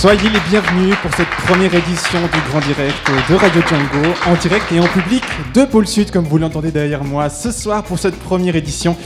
[0.00, 4.70] Soyez les bienvenus pour cette première édition du Grand Direct de Radio Django, en direct
[4.70, 7.28] et en public de Pôle Sud, comme vous l'entendez derrière moi.
[7.28, 8.96] Ce soir, pour cette première édition,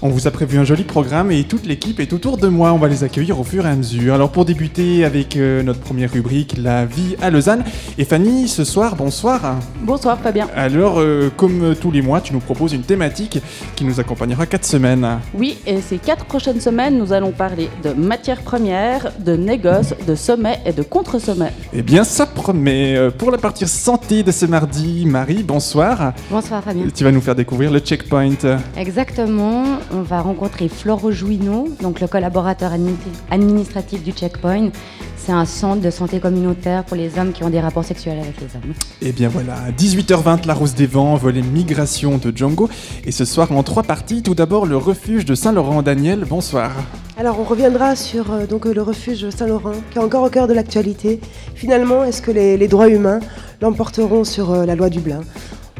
[0.00, 2.72] on vous a prévu un joli programme et toute l'équipe est autour de moi.
[2.72, 4.14] On va les accueillir au fur et à mesure.
[4.14, 7.64] Alors, pour débuter avec euh, notre première rubrique, la vie à Lausanne.
[7.98, 9.56] Et Fanny, ce soir, bonsoir.
[9.82, 10.48] Bonsoir Fabien.
[10.54, 13.40] Alors, euh, comme tous les mois, tu nous proposes une thématique
[13.74, 15.18] qui nous accompagnera quatre semaines.
[15.34, 20.14] Oui, et ces quatre prochaines semaines, nous allons parler de matières premières, de négoce, de
[20.14, 21.52] sommet et de contre-sommet.
[21.72, 22.96] Eh bien, ça promet.
[22.96, 26.12] Euh, Pour la partie santé de ce mardi, Marie, bonsoir.
[26.30, 26.84] Bonsoir Fabien.
[26.94, 28.28] Tu vas nous faire découvrir le checkpoint.
[28.76, 32.94] Exactement, on va rencontrer Floro Jouineau, donc le collaborateur admi-
[33.30, 34.70] administratif du Checkpoint.
[35.16, 38.40] C'est un centre de santé communautaire pour les hommes qui ont des rapports sexuels avec
[38.40, 38.72] les hommes.
[39.02, 42.68] Et Eh bien voilà, 18h20, la Rose des Vents, volet migration de Django.
[43.04, 45.82] Et ce soir en trois parties, tout d'abord le refuge de Saint-Laurent.
[45.82, 46.70] Daniel, bonsoir.
[47.18, 50.46] Alors on reviendra sur euh, donc, euh, le refuge Saint-Laurent, qui est encore au cœur
[50.48, 51.20] de l'actualité.
[51.54, 53.20] Finalement, est-ce que les, les droits humains
[53.60, 55.20] l'emporteront sur euh, la loi Dublin?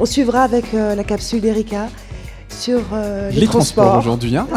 [0.00, 1.88] On suivra avec euh, la capsule d'Erika
[2.48, 4.36] sur euh, les, Les, transports, aujourd'hui.
[4.36, 4.46] hein.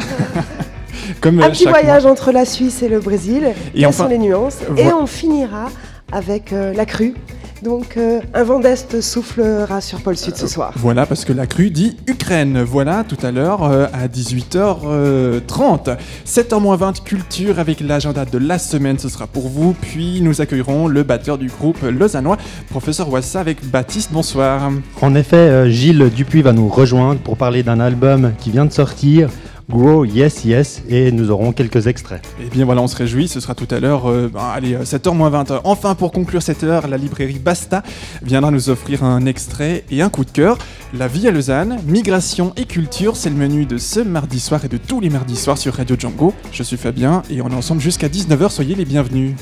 [1.21, 1.79] Comme euh, Un petit mois.
[1.79, 3.53] voyage entre la Suisse et le Brésil.
[3.73, 5.69] Et Quelles enfin- sont les nuances Et on finira
[6.11, 7.15] avec euh, la crue.
[7.63, 10.73] Donc euh, un vent d'Est soufflera sur Pôle Sud ce soir.
[10.77, 12.63] Voilà, parce que la crue dit Ukraine.
[12.63, 15.97] Voilà, tout à l'heure euh, à 18h30.
[16.25, 19.73] 7h20, culture avec l'agenda de la semaine, ce sera pour vous.
[19.79, 22.37] Puis nous accueillerons le batteur du groupe lausannois,
[22.69, 24.11] professeur Wassa, avec Baptiste.
[24.11, 24.71] Bonsoir.
[25.01, 28.73] En effet, euh, Gilles Dupuis va nous rejoindre pour parler d'un album qui vient de
[28.73, 29.29] sortir,
[29.71, 32.21] Grow Yes Yes, et nous aurons quelques extraits.
[32.41, 35.61] Et bien voilà, on se réjouit, ce sera tout à l'heure, euh, ben, allez, 7h20.
[35.63, 37.81] Enfin, pour conclure cette heure, la librairie Basta
[38.21, 40.57] viendra nous offrir un extrait et un coup de cœur.
[40.93, 44.67] La vie à Lausanne, migration et culture, c'est le menu de ce mardi soir et
[44.67, 46.33] de tous les mardis soirs sur Radio Django.
[46.51, 49.35] Je suis Fabien et on est ensemble jusqu'à 19h, soyez les bienvenus.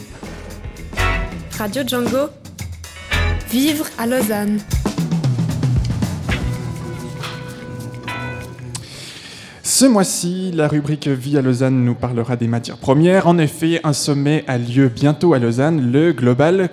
[1.57, 2.29] Radio Django,
[3.51, 4.59] vivre à Lausanne.
[9.79, 13.27] Ce mois-ci, la rubrique Vie à Lausanne nous parlera des matières premières.
[13.27, 16.69] En effet, un sommet a lieu bientôt à Lausanne, le Global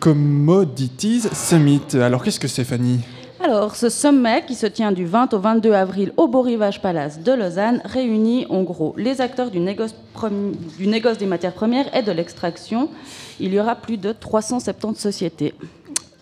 [0.00, 1.82] Commodities Summit.
[1.94, 2.66] Alors qu'est-ce que c'est
[3.40, 6.44] Alors, ce sommet qui se tient du 20 au 22 avril au Beau
[6.82, 9.94] Palace de Lausanne réunit en gros les acteurs du négoce
[11.18, 12.88] des matières premières et de l'extraction.
[13.38, 15.54] Il y aura plus de 370 sociétés.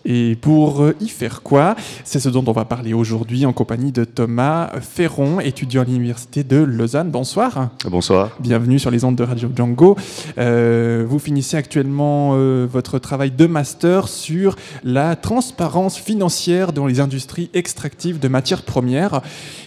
[0.05, 1.75] Et pour euh, y faire quoi?
[2.03, 6.43] C'est ce dont on va parler aujourd'hui en compagnie de Thomas Ferron, étudiant à l'Université
[6.43, 7.11] de Lausanne.
[7.11, 7.69] Bonsoir.
[7.85, 8.31] Bonsoir.
[8.39, 9.97] Bienvenue sur les ondes de Radio Django.
[10.37, 16.99] Euh, vous finissez actuellement euh, votre travail de master sur la transparence financière dans les
[16.99, 19.21] industries extractives de matières premières.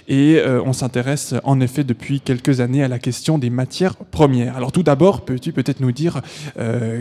[0.08, 4.56] Et euh, on s'intéresse en effet depuis quelques années à la question des matières premières.
[4.56, 6.20] Alors tout d'abord, peux-tu peut-être nous dire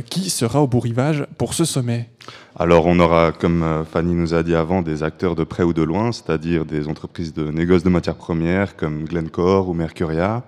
[0.09, 2.09] qui sera au Beau Rivage pour ce sommet?
[2.56, 5.74] Alors on aura, comme euh, Fanny nous a dit avant, des acteurs de près ou
[5.74, 10.44] de loin, c'est-à-dire des entreprises de négoce de matières premières comme Glencore ou Mercuria,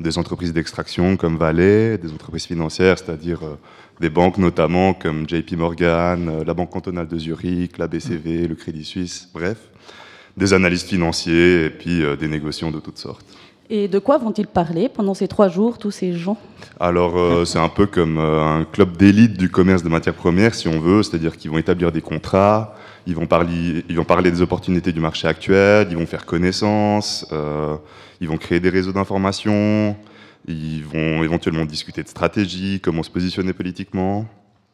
[0.00, 3.58] des entreprises d'extraction comme Valley, des entreprises financières, c'est-à-dire euh,
[4.00, 8.54] des banques notamment comme JP Morgan, euh, la Banque cantonale de Zurich, la BCV, le
[8.54, 9.58] Crédit Suisse, bref,
[10.36, 13.24] des analystes financiers et puis euh, des négociants de toutes sortes.
[13.70, 16.36] Et de quoi vont-ils parler pendant ces trois jours, tous ces gens?
[16.78, 20.54] Alors, euh, c'est un peu comme euh, un club d'élite du commerce de matières premières,
[20.54, 22.74] si on veut, c'est-à-dire qu'ils vont établir des contrats,
[23.06, 27.26] ils vont, parler, ils vont parler des opportunités du marché actuel, ils vont faire connaissance,
[27.32, 27.76] euh,
[28.20, 29.96] ils vont créer des réseaux d'information,
[30.46, 34.26] ils vont éventuellement discuter de stratégie, comment se positionner politiquement.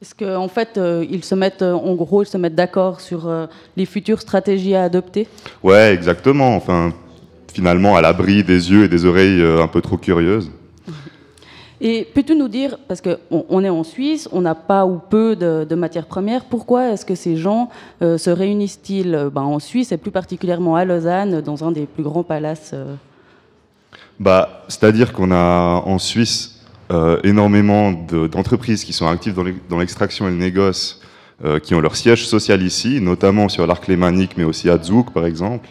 [0.02, 3.02] Est-ce qu'en en fait, euh, ils se mettent, euh, en gros, ils se mettent d'accord
[3.02, 3.46] sur euh,
[3.76, 5.28] les futures stratégies à adopter
[5.62, 6.56] Ouais, exactement.
[6.56, 6.94] Enfin,
[7.52, 10.50] finalement, à l'abri des yeux et des oreilles un peu trop curieuses.
[11.82, 15.36] Et peux-tu nous dire, parce qu'on on est en Suisse, on n'a pas ou peu
[15.36, 17.70] de, de matières premières, pourquoi est-ce que ces gens
[18.00, 22.22] se réunissent-ils ben, en Suisse et plus particulièrement à Lausanne, dans un des plus grands
[22.22, 22.74] palaces
[24.18, 26.49] Bah, C'est-à-dire qu'on a en Suisse
[26.90, 31.00] euh, énormément de- d'entreprises qui sont actives dans l'e- dans l'extraction et le négoce,
[31.44, 35.10] euh, qui ont leur siège social ici, notamment sur l'arc lémanique, mais aussi à Zug,
[35.12, 35.68] par exemple.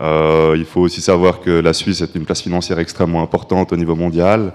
[0.00, 3.76] Euh, il faut aussi savoir que la Suisse est une place financière extrêmement importante au
[3.76, 4.52] niveau mondial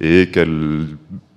[0.00, 0.86] et qu'elle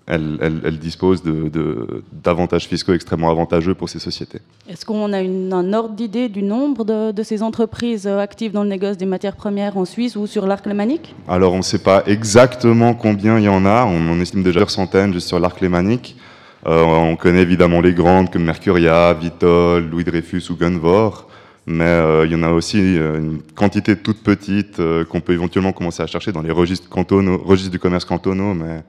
[0.09, 4.39] elle, elle- elle dispose de- de- d'avantages fiscaux extrêmement avantageux pour ces sociétés.
[4.69, 8.51] Est-ce qu'on a une- un ordre d'idée du nombre de, de ces entreprises euh, actives
[8.51, 11.15] dans le négoce des matières premières en Suisse ou sur l'arc lémanique?
[11.27, 13.85] Alors, on ne sait pas exactement combien il y en a.
[13.85, 16.17] On en estime déjà plusieurs centaines juste sur l'arc lémanique.
[16.67, 21.27] Euh, on connaît évidemment les grandes comme Mercuria, Vitol, Louis Dreyfus ou Gunvor.
[21.65, 25.71] Mais euh, il y en a aussi une quantité toute petite euh, qu'on peut éventuellement
[25.71, 28.53] commencer à chercher dans les registres, cantonaux, registres du commerce cantonaux.
[28.55, 28.83] Mais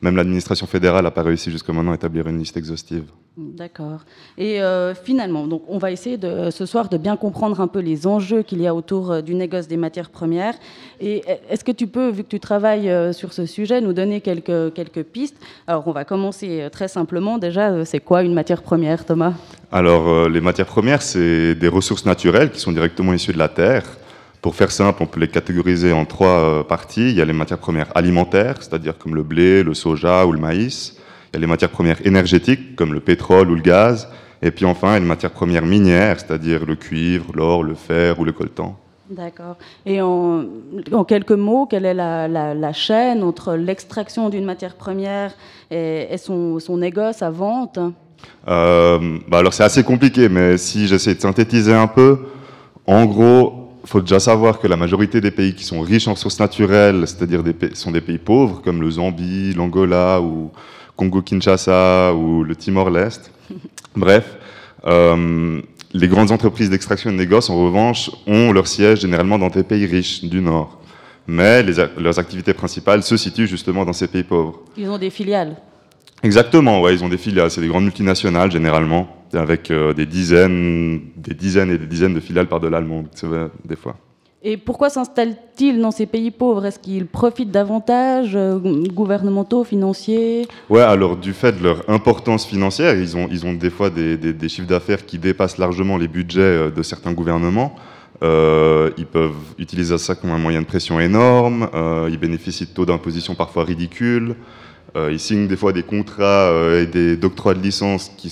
[0.00, 3.04] même l'administration fédérale n'a pas réussi jusqu'à maintenant à établir une liste exhaustive.
[3.36, 4.00] D'accord.
[4.36, 7.78] Et euh, finalement, donc, on va essayer de, ce soir de bien comprendre un peu
[7.78, 10.54] les enjeux qu'il y a autour euh, du négoce des matières premières.
[11.00, 13.92] Et euh, est-ce que tu peux, vu que tu travailles euh, sur ce sujet, nous
[13.92, 15.36] donner quelques, quelques pistes?
[15.66, 17.38] Alors, on va commencer très simplement.
[17.38, 19.34] Déjà, c'est quoi une matière première, Thomas?
[19.72, 23.48] Alors, euh, les matières premières, c'est des ressources naturelles qui sont directement issues de la
[23.48, 23.84] terre.
[24.42, 27.10] Pour faire simple, on peut les catégoriser en trois euh, parties.
[27.10, 30.38] Il y a les matières premières alimentaires, c'est-à-dire comme le blé, le soja ou le
[30.38, 30.96] maïs.
[31.30, 34.08] Il y a les matières premières énergétiques, comme le pétrole ou le gaz.
[34.42, 37.74] Et puis enfin, il y a les matières premières minières, c'est-à-dire le cuivre, l'or, le
[37.74, 38.78] fer ou le coltan.
[39.10, 39.56] D'accord.
[39.84, 40.44] Et en,
[40.92, 45.32] en quelques mots, quelle est la, la- la chaîne entre l'extraction d'une matière première
[45.70, 47.78] et, et son, son négoce à vente?
[48.48, 52.20] Euh, bah alors c'est assez compliqué, mais si j'essaie de synthétiser un peu,
[52.86, 56.38] en gros, faut déjà savoir que la majorité des pays qui sont riches en ressources
[56.40, 60.50] naturelles, c'est-à-dire des pays- sont des pays pauvres, comme le Zambie, l'Angola ou
[60.96, 63.32] Congo-Kinshasa ou le Timor-Leste.
[63.96, 64.36] Bref,
[64.86, 65.60] euh,
[65.92, 69.62] les grandes entreprises d'extraction et de négoce, en revanche, ont leur siège généralement dans des
[69.64, 70.78] pays riches du Nord.
[71.26, 74.60] Mais les leurs activités principales se situent justement dans ces pays pauvres.
[74.76, 75.56] Ils ont des filiales.
[76.22, 81.00] Exactement, ouais, ils ont des filiales, c'est des grandes multinationales généralement, avec euh, des dizaines,
[81.16, 83.96] des dizaines et des dizaines de filiales par de l'allemand, c'est vrai, des fois.
[84.42, 86.64] Et pourquoi s'installent-ils dans ces pays pauvres?
[86.64, 90.48] Est-ce qu'ils profitent d'avantages euh, gouvernementaux, financiers?
[90.70, 94.16] Ouais, alors du fait de leur importance financière, ils ont, ils ont des fois des,
[94.16, 97.74] des- des chiffres d'affaires qui dépassent largement les budgets euh, de certains gouvernements.
[98.22, 101.68] Euh, ils peuvent utiliser ça comme un moyen de pression énorme.
[101.74, 104.34] euh, ils bénéficient de taux d'imposition parfois ridicules.
[104.96, 106.50] ils signent des fois des contrats
[106.80, 108.28] et des doctorats de licence qui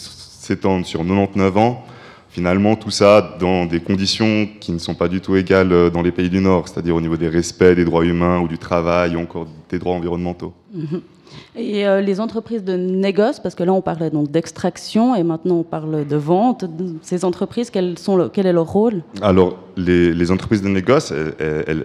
[0.48, 1.84] s- s'étendent sur 99 ans.
[2.30, 6.02] Finalement, tout ça dans des conditions qui ne sont pas du tout égales euh, dans
[6.02, 9.16] les pays du Nord, c'est-à-dire au niveau des respects des droits humains ou du travail
[9.16, 10.52] ou encore des droits environnementaux.
[10.74, 11.00] Mhm.
[11.56, 15.56] Et euh, les entreprises de négoce, parce que là on parlait donc d'extraction et maintenant
[15.56, 16.64] on parle de vente,
[17.02, 19.02] ces entreprises, quel est leur rôle?
[19.22, 21.12] Alors, les, entreprises de négoce,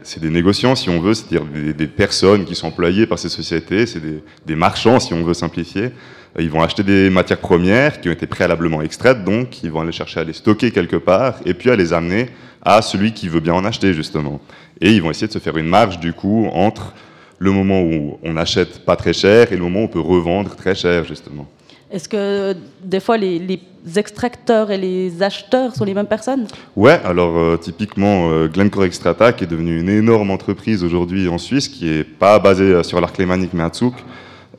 [0.04, 3.30] c'est des négociants, si on veut, c'est-à-dire des, des personnes qui sont employées par ces
[3.30, 5.92] sociétés, c'est des, des marchands, si on veut simplifier.
[6.38, 9.82] Euh, Ils vont acheter des matières premières qui ont été préalablement extraites, donc ils vont
[9.82, 12.30] aller chercher à les stocker quelque part, et puis à les amener
[12.62, 14.40] à celui qui veut bien en acheter, justement.
[14.82, 16.94] Et ils vont essayer de se faire une marge, du coup, entre
[17.44, 20.56] le moment où on achète pas très cher et le moment où on peut revendre
[20.56, 21.46] très cher, justement.
[21.92, 23.60] Est-ce que des fois les, les
[23.98, 26.48] extracteurs et les acheteurs sont les mêmes personnes?
[26.76, 31.38] Ouais, alors euh, typiquement euh, Glencore Extrata qui est devenue une énorme entreprise aujourd'hui en
[31.38, 33.94] Suisse qui est pas basée euh, sur l'arc lémanique mais à Zug,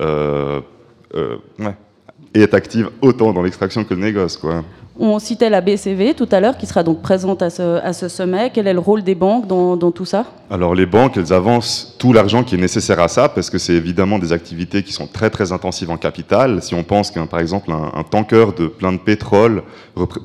[0.00, 0.60] euh,
[1.16, 1.74] euh, ouais,
[2.34, 4.62] et est active autant dans l'extraction que le négoce quoi.
[4.96, 8.50] On citait la BCV tout à l'heure qui sera donc présente à ce, sommet.
[8.54, 10.24] Quel est le rôle des banques dans, tout ça?
[10.50, 13.72] Alors les banques, elles avancent tout l'argent qui est nécessaire à ça parce que c'est
[13.72, 16.62] évidemment des activités qui sont très très intensives en capital.
[16.62, 19.64] Si on pense qu'un par exemple un, tanker de plein de pétrole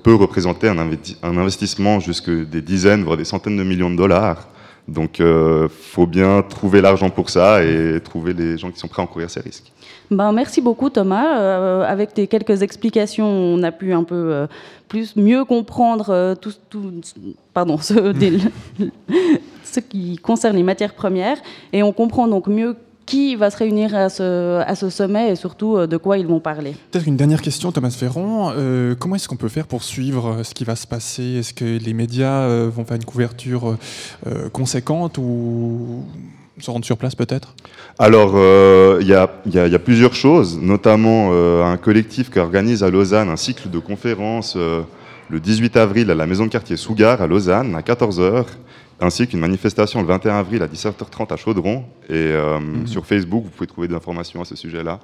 [0.04, 3.96] peut représenter un, investi- un investissement jusque des dizaines voire des centaines de millions de
[3.96, 4.50] dollars.
[4.88, 9.02] Donc euh, faut bien trouver l'argent pour ça et trouver les gens qui sont prêts
[9.02, 9.72] à encourir ces risques.
[10.12, 11.38] Ben, merci beaucoup Thomas.
[11.40, 14.48] Euh, avec tes quelques explications, on a pu un peu euh,
[14.88, 16.92] plus mieux comprendre euh, tout, tout-
[17.54, 18.40] pardon, ce, des-
[19.64, 21.38] ce qui concerne les matières premières
[21.74, 22.76] et on comprend donc mieux
[23.06, 26.40] qui va se réunir à ce, à ce sommet et surtout de quoi ils vont
[26.40, 26.76] parler.
[26.92, 28.52] Peut-être une dernière question, Thomas Ferrand.
[28.56, 31.38] Euh, comment est-ce qu'on peut faire pour suivre ce qui va se passer?
[31.40, 33.78] Est-ce que les médias vont faire une couverture
[34.54, 36.04] conséquente ou
[36.62, 37.56] se rendre sur place peut-être?
[37.98, 41.64] Alors, euh, il y, a, il y a- il y a plusieurs choses, notamment euh,
[41.64, 44.82] un collectif qui organise à Lausanne un cycle de conférences euh,
[45.30, 48.46] le 18 avril à la maison de quartier Sougar à Lausanne à 14h,
[49.02, 51.84] ainsi qu'une manifestation le 21 avril à 17h30 à Chaudron.
[52.10, 55.00] Et euh, sur Facebook, vous pouvez trouver des informations à ce sujet-là.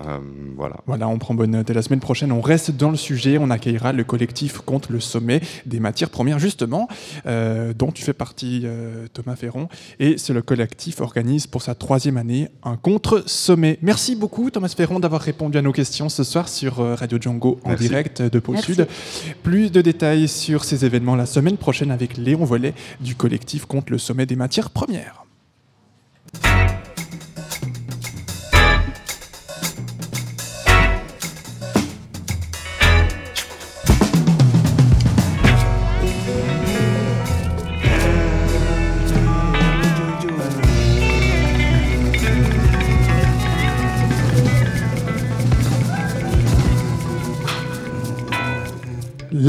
[0.00, 0.18] Euh,
[0.56, 0.76] voilà.
[0.86, 1.68] Voilà, on prend bonne note.
[1.70, 3.38] Et la semaine prochaine, on reste dans le sujet.
[3.38, 6.88] On accueillera le collectif contre le sommet des matières premières, justement,
[7.26, 9.68] euh, dont tu fais partie, euh, Thomas Ferron.
[9.98, 13.78] Et c'est le collectif organise pour sa troisième année un contre-sommet.
[13.82, 17.70] Merci beaucoup, Thomas Ferron, d'avoir répondu à nos questions ce soir sur Radio Django en
[17.70, 17.88] Merci.
[17.88, 18.74] direct de Pôle Merci.
[18.74, 18.86] Sud.
[19.42, 23.92] Plus de détails sur ces événements la semaine prochaine avec Léon Vollet du collectif contre
[23.92, 25.24] le sommet des matières premières.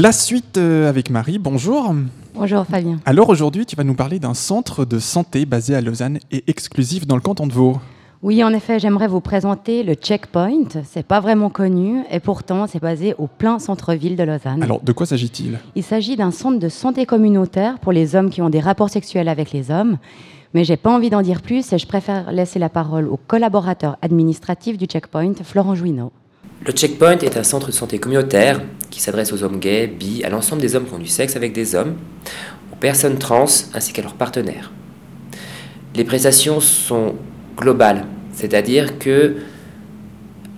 [0.02, 1.94] La suite euh, avec Marie, bonjour.
[2.34, 2.98] Bonjour Fabien.
[3.04, 7.06] Alors aujourd'hui, tu vas nous parler d'un centre de santé basé à Lausanne et exclusif
[7.06, 7.78] dans le canton de Vaud.
[8.20, 10.82] Oui, en effet, j'aimerais vous présenter le Checkpoint.
[10.82, 14.60] C'est pas vraiment connu et pourtant c'est basé au plein centre-ville de Lausanne.
[14.60, 15.60] Alors, de quoi s'agit-il?
[15.76, 19.28] Il s'agit d'un centre de santé communautaire pour les hommes qui ont des rapports sexuels
[19.28, 19.98] avec les hommes.
[20.52, 23.98] Mais j'ai pas envie d'en dire plus et je préfère laisser la parole au collaborateur
[24.02, 26.10] administratif du Checkpoint, Florent Jouineau.
[26.64, 30.28] Le Checkpoint est un centre de santé communautaire qui s'adresse aux hommes gays, bi, à
[30.28, 31.96] l'ensemble des hommes qui ont du sexe avec des hommes,
[32.72, 34.70] aux personnes trans ainsi qu'à leurs partenaires.
[35.96, 37.16] Les prestations sont
[37.56, 39.38] globales, c'est-à-dire que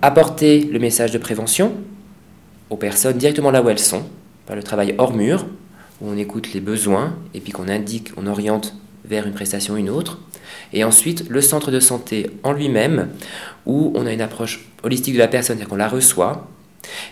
[0.03, 1.73] apporter le message de prévention
[2.69, 4.03] aux personnes directement là où elles sont,
[4.45, 5.47] par le travail hors mur,
[6.01, 9.77] où on écoute les besoins et puis qu'on indique, on oriente vers une prestation ou
[9.77, 10.19] une autre.
[10.71, 13.09] Et ensuite, le centre de santé en lui-même,
[13.65, 16.47] où on a une approche holistique de la personne, c'est-à-dire qu'on la reçoit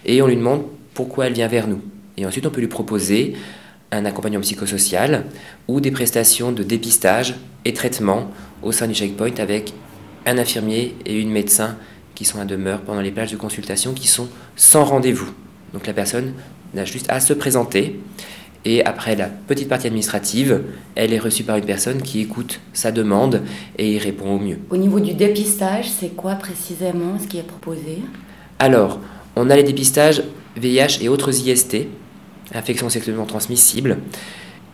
[0.05, 0.63] et on lui demande
[0.93, 1.81] pourquoi elle vient vers nous.
[2.17, 3.33] Et ensuite, on peut lui proposer
[3.91, 5.25] un accompagnement psychosocial
[5.67, 8.29] ou des prestations de dépistage et traitement
[8.61, 9.73] au sein du checkpoint avec
[10.25, 11.77] un infirmier et une médecin
[12.15, 15.31] qui sont à demeure pendant les plages de consultation qui sont sans rendez-vous.
[15.73, 16.33] Donc la personne
[16.73, 17.99] n'a juste à se présenter
[18.65, 20.61] et après la petite partie administrative,
[20.95, 23.41] elle est reçue par une personne qui écoute sa demande
[23.77, 24.59] et y répond au mieux.
[24.69, 27.99] Au niveau du dépistage, c'est quoi précisément ce qui est proposé?
[28.59, 28.99] Alors,
[29.35, 30.23] on a les dépistages
[30.55, 31.87] VIH et autres IST,
[32.53, 33.97] infections sexuellement transmissibles.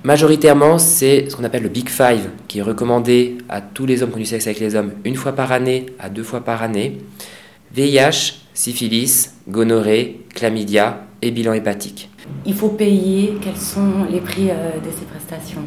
[0.04, 4.12] Majoritairement, c'est ce qu'on appelle le Big Five, qui est recommandé à tous les hommes
[4.12, 6.64] qui ont du sexe avec les hommes une fois par année à deux fois par
[6.64, 7.00] année.
[7.74, 12.10] VIH, syphilis, gonorrhée, chlamydia et bilan hépatique.
[12.46, 13.38] Il faut payer.
[13.42, 15.62] Quels sont les prix euh, de ces prestations?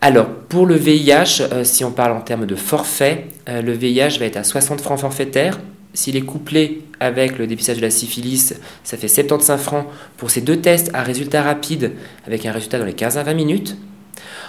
[0.00, 4.18] Alors, pour le VIH, euh, si on parle en termes de forfait, euh, le VIH
[4.18, 5.58] va être à 60 francs forfaitaires.
[5.94, 10.40] S'il est couplé avec le dépistage de la syphilis, ça fait 75 francs pour ces
[10.40, 11.92] deux tests à résultat rapide,
[12.26, 13.76] avec un résultat dans les 15 à 20 minutes.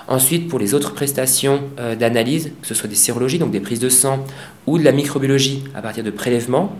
[0.07, 1.61] Ensuite, pour les autres prestations
[1.99, 4.25] d'analyse, que ce soit des sérologies, donc des prises de sang,
[4.67, 6.75] ou de la microbiologie à partir de prélèvements,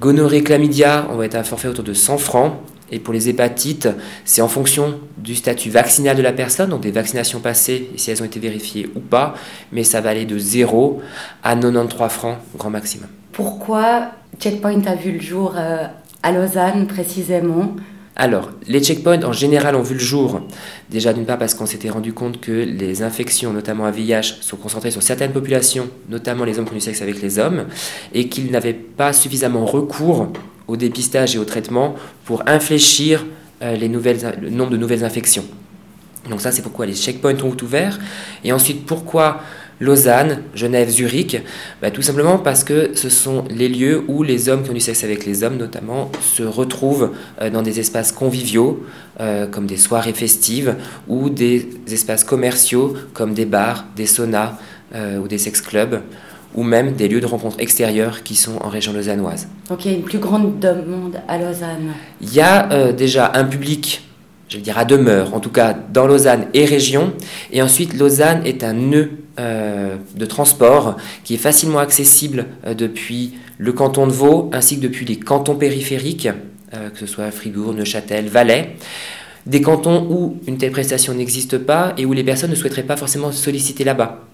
[0.00, 2.54] gonorrhée, chlamydia, on va être à un forfait autour de 100 francs.
[2.90, 3.88] Et pour les hépatites,
[4.24, 8.10] c'est en fonction du statut vaccinal de la personne, donc des vaccinations passées, et si
[8.10, 9.34] elles ont été vérifiées ou pas,
[9.72, 11.00] mais ça va aller de 0
[11.42, 13.08] à 93 francs, grand maximum.
[13.32, 15.86] Pourquoi Checkpoint a vu le jour euh,
[16.22, 17.76] à Lausanne précisément?
[18.20, 20.40] Alors, les checkpoints en général ont vu le jour,
[20.90, 24.56] déjà d'une part parce qu'on s'était rendu compte que les infections, notamment à VIH, sont
[24.56, 27.66] concentrées sur certaines populations, notamment les hommes qui ont du sexe avec les hommes,
[28.12, 30.32] et qu'ils n'avaient pas suffisamment recours
[30.68, 33.26] au dépistage et au traitement pour infléchir
[33.62, 35.44] euh, les nouvelles, le nombre de nouvelles infections.
[36.30, 37.98] Donc ça, c'est pourquoi les checkpoints ont ouvert.
[38.44, 39.40] Et ensuite, pourquoi
[39.80, 41.40] Lausanne, Genève, Zurich?
[41.80, 44.80] Bah, Tout simplement parce que ce sont les lieux où les hommes qui ont du
[44.80, 48.84] sexe avec les hommes, notamment, se retrouvent euh, dans des espaces conviviaux,
[49.20, 50.76] euh, comme des soirées festives,
[51.08, 54.58] ou des espaces commerciaux, comme des bars, des saunas
[55.20, 56.00] ou des sex-clubs
[56.54, 59.48] ou même des lieux de rencontre extérieurs qui sont en région lausannoise.
[59.68, 61.92] Donc il y a une plus grande demande à Lausanne.
[62.20, 64.02] Il y a euh, déjà un public,
[64.48, 67.12] je vais dire à demeure, en tout cas dans Lausanne et région,
[67.52, 73.34] et ensuite Lausanne est un nœud euh, de transport qui est facilement accessible euh, depuis
[73.58, 76.28] le canton de Vaud ainsi que depuis les cantons périphériques,
[76.70, 78.76] que ce soit Fribourg, Neuchâtel, Valais.
[79.46, 82.96] Des cantons où une telle prestation n'existe pas et où les personnes ne souhaiteraient pas
[82.96, 84.27] forcément solliciter là-bas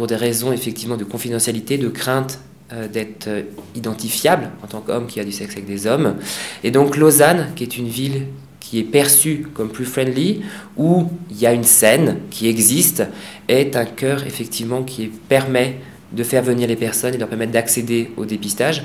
[0.00, 2.38] pour des raisons effectivement de confidentialité, de crainte
[2.72, 3.42] euh, d'être euh,
[3.74, 6.16] identifiable en tant qu'homme qui a du sexe avec des hommes.
[6.64, 8.22] Et donc Lausanne, qui est une ville
[8.60, 10.40] qui est perçue comme plus friendly,
[10.78, 13.02] où il y a une scène qui existe,
[13.46, 15.76] est un cœur effectivement qui permet
[16.12, 18.84] de faire venir les personnes et leur permettre d'accéder au dépistage,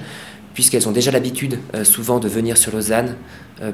[0.53, 3.15] puisqu'elles ont déjà l'habitude euh, souvent de venir sur Lausanne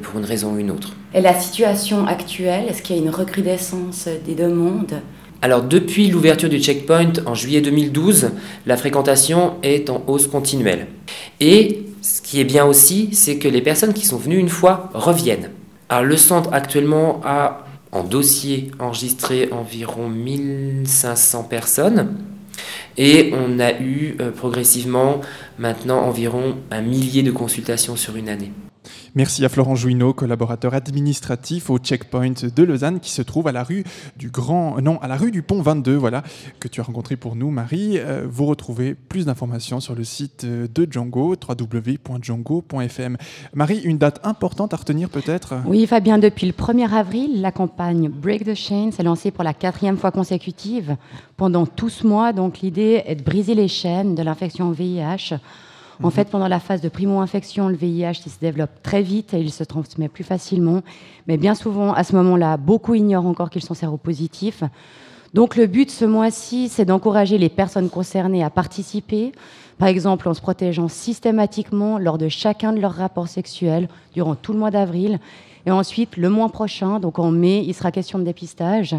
[0.04, 0.94] pour une raison ou une autre.
[1.12, 5.02] Et la situation actuelle, est-ce qu'il y a une recrudescence des demandes?
[5.44, 8.30] Alors depuis l'ouverture du checkpoint en juillet 2012,
[8.68, 10.86] la fréquentation est en hausse continuelle.
[11.40, 14.92] Et ce qui est bien aussi, c'est que les personnes qui sont venues une fois
[14.94, 15.50] reviennent.
[15.90, 22.18] Alors le centre actuellement a en dossier enregistré environ 1500 personnes.
[22.98, 25.22] Et on a eu euh, progressivement
[25.58, 28.52] maintenant environ un millier de consultations sur une année.
[29.14, 33.62] Merci à Florent Jouineau, collaborateur administratif au checkpoint de Lausanne qui se trouve à la
[33.62, 33.84] rue
[34.16, 36.24] du Grand, non, à la rue du Pont 22, voilà,
[36.62, 38.00] que tu as rencontré pour nous, Marie.
[38.00, 43.18] Euh, vous retrouvez plus d'informations sur le site euh, de Django, www.django.fm.
[43.54, 45.56] Marie, une date importante à retenir peut-être?
[45.66, 49.54] Oui, Fabien, depuis le 1er avril, la campagne Break the Chain s'est lancée pour la
[49.54, 50.96] quatrième fois consécutive
[51.36, 52.32] pendant tout ce mois.
[52.32, 55.36] Donc l'idée est de briser les chaînes de l'infection VIH
[56.04, 59.40] En fait, pendant la phase de primo-infection, le VIH il se développe très vite et
[59.40, 60.82] il se transmet plus facilement.
[61.28, 64.64] Mais bien souvent, à ce moment-là, beaucoup ignorent encore qu'ils sont séropositifs.
[65.34, 69.32] Donc le but ce mois-ci, c'est d'encourager les personnes concernées à participer,
[69.78, 74.52] par exemple en se protégeant systématiquement lors de chacun de leurs rapports sexuels durant tout
[74.54, 75.20] le mois d'avril.
[75.66, 78.96] Et ensuite, le mois prochain, donc en mai, il sera question de dépistage.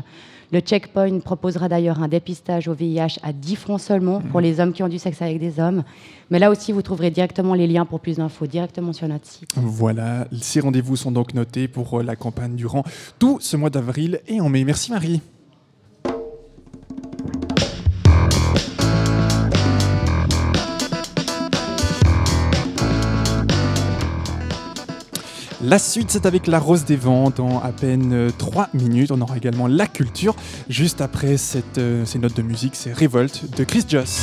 [0.53, 4.75] Le checkpoint proposera d'ailleurs un dépistage au VIH à 10 francs seulement pour les hommes
[4.75, 5.83] qui ont du sexe avec des hommes.
[6.31, 9.49] Mais là aussi, vous trouverez directement les liens pour plus d'infos directement sur notre site.
[9.57, 12.85] Voilà, ces rendez-vous sont donc notés pour euh, la campagne durant
[13.19, 14.65] tout ce mois d'avril et en mai.
[14.65, 15.23] Merci Marie.
[25.64, 29.12] La suite, c'est avec la Rose des Vents dans à peine 3 minutes.
[29.12, 30.35] On aura également la culture.
[30.69, 34.23] Juste après cette, euh, ces notes de musique, c'est Révolte de Chris Joss.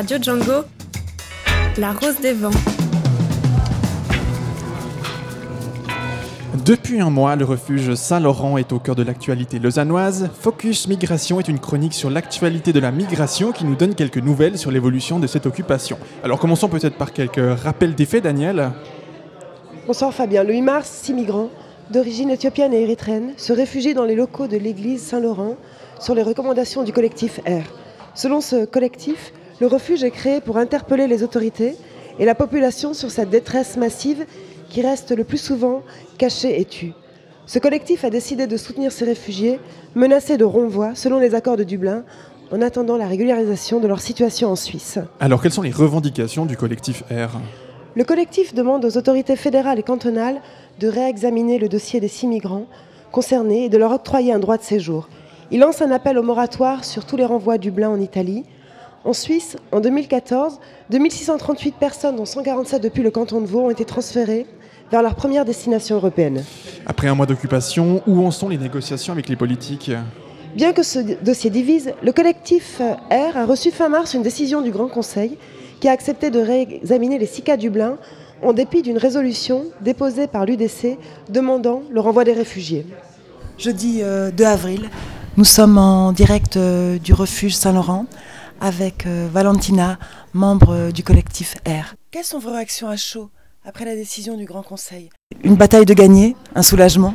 [0.00, 0.64] Radio Django,
[1.76, 2.48] La Rose des Vents.
[6.64, 10.30] Depuis un mois, le refuge Saint-Laurent est au cœur de l'actualité lausannoise.
[10.40, 14.56] Focus Migration est une chronique sur l'actualité de la migration qui nous donne quelques nouvelles
[14.56, 15.98] sur l'évolution de cette occupation.
[16.24, 18.70] Alors commençons peut-être par quelques rappels des faits, Daniel.
[19.86, 20.44] Bonsoir Fabien.
[20.44, 21.50] Le 8 mars, six migrants
[21.90, 25.56] d'origine éthiopienne et érythréenne se réfugient dans les locaux de l'église Saint-Laurent
[25.98, 27.68] sur les recommandations du collectif R.
[28.14, 31.76] Selon ce collectif, le refuge est créé pour interpeller les autorités
[32.18, 34.24] et la population sur cette détresse massive
[34.70, 35.82] qui reste le plus souvent
[36.16, 36.92] cachée et tue.
[37.46, 39.60] Ce collectif a décidé de soutenir ces réfugiés
[39.94, 42.04] menacés de renvoi selon les accords de Dublin
[42.50, 44.98] en attendant la régularisation de leur situation en Suisse.
[45.20, 47.38] Alors quelles sont les revendications du collectif R?
[47.96, 50.40] Le collectif demande aux autorités fédérales et cantonales
[50.78, 52.66] de réexaminer le dossier des six migrants
[53.12, 55.08] concernés et de leur octroyer un droit de séjour.
[55.50, 58.44] Il lance un appel au moratoire sur tous les renvois à Dublin en Italie,
[59.02, 60.58] En Suisse, en 2014,
[60.90, 64.46] 2638 personnes, dont 147 depuis le canton de Vaud, ont été transférées
[64.92, 66.44] vers leur première destination européenne.
[66.84, 69.90] Après un mois d'occupation, où en sont les négociations avec les politiques?
[70.54, 74.70] Bien que ce dossier divise, le collectif R a reçu fin mars une décision du
[74.70, 75.38] Grand Conseil
[75.80, 77.96] qui a accepté de réexaminer les six cas Dublin
[78.42, 80.98] en dépit d'une résolution déposée par l'UDC
[81.30, 82.84] demandant le renvoi des réfugiés.
[83.56, 84.90] Jeudi euh, 2 avril,
[85.36, 88.06] nous sommes en direct euh, du refuge Saint-Laurent
[88.60, 89.98] avec euh, Valentina,
[90.32, 91.94] membre euh, du collectif R.
[92.10, 93.30] Quelles sont vos réactions à chaud
[93.64, 95.10] après la décision du Grand Conseil?
[95.42, 97.14] Une bataille de gagner Un soulagement?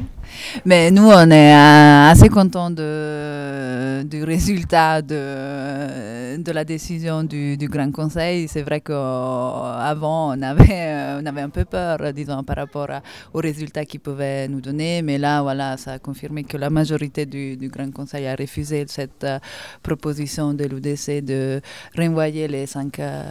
[0.66, 8.48] Mais nous, on est euh, assez contents du résultat de, la décision du, Grand Conseil.
[8.48, 13.02] C'est vrai qu'avant, on avait, euh, on avait un peu peur, disons, par rapport à-
[13.34, 15.02] aux résultats qu'ils pouvaient nous donner.
[15.02, 19.24] Mais là, voilà, ça a confirmé que la majorité du, Grand Conseil a refusé cette
[19.24, 19.40] euh,
[19.84, 21.62] proposition de l'UDC de
[21.98, 23.24] renvoyer les cinq euh,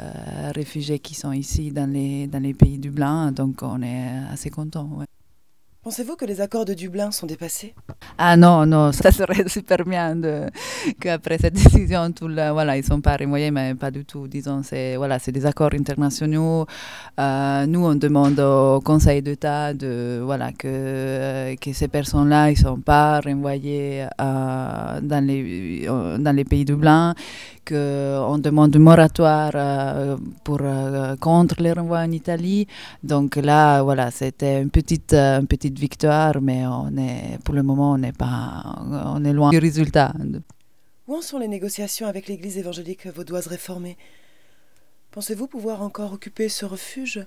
[0.54, 3.32] réfugiés qui sont ici dans les, pays du Blanc.
[3.32, 5.04] Donc, on est assez contents.
[5.84, 7.74] Pensez-vous que les accords de Dublin sont dépassés?
[8.16, 10.18] Ah non, non, ça serait super bien
[10.98, 14.26] qu'après cette décision, tout le- voilà, ils ne sont pas renvoyés, mais pas du tout.
[14.26, 16.64] Disons, c'est voilà, des accords internationaux.
[17.20, 22.80] Euh, nous, on demande au Conseil d'État de, voilà, que, que ces personnes-là ne sont
[22.80, 27.12] pas renvoyées euh, dans, les, euh, dans les pays du Blanc,
[27.66, 32.66] qu'on demande un moratoire euh, pour, euh, contre les renvois en Italie.
[33.02, 37.62] Donc là, voilà, c'était une petite, euh, une petite victoire, mais on est, pour le
[37.62, 38.62] moment, on n'est pas,
[39.14, 40.12] on est loin du résultat.
[41.06, 43.96] Où en sont les négociations avec l'Église évangélique vaudoise réformée?
[45.10, 47.26] Pensez-vous pouvoir encore occuper ce refuge?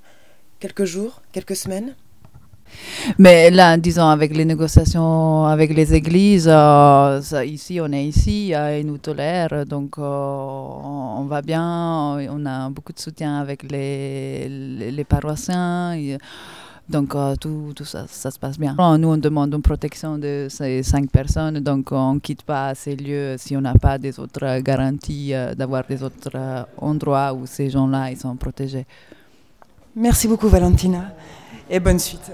[0.60, 1.96] Quelques jours, quelques semaines?
[3.18, 8.80] Mais là, disons, avec les négociations avec les églises, euh, ici, on est ici, euh,
[8.80, 14.48] ils nous tolèrent, donc euh, on, va bien, on a beaucoup de soutien avec les,
[14.92, 15.96] les, paroissiens.
[16.90, 18.76] donc euh, tout, tout ça, ça se passe bien.
[18.98, 22.96] Nous, on demande une protection de ces cinq personnes, donc on ne quitte pas ces
[22.96, 28.12] lieux si on n'a pas des autres garanties d'avoir des autres endroits où ces gens-là
[28.12, 28.86] ils sont protégés.
[29.96, 31.12] Merci beaucoup Valentina
[31.70, 32.32] et bonne suite.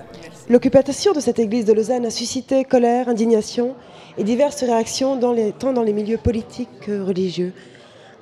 [0.49, 3.75] L'occupation de cette église de Lausanne a suscité colère, indignation
[4.17, 7.53] et diverses réactions dans les, tant dans les milieux politiques que religieux.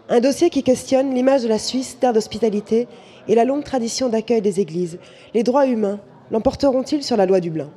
[0.09, 2.87] Un dossier qui questionne l'image de la Suisse, terre d'hospitalité,
[3.27, 4.99] et la longue tradition d'accueil des églises.
[5.33, 5.99] Les droits humains
[6.31, 7.69] l'emporteront-ils sur la loi Dublin?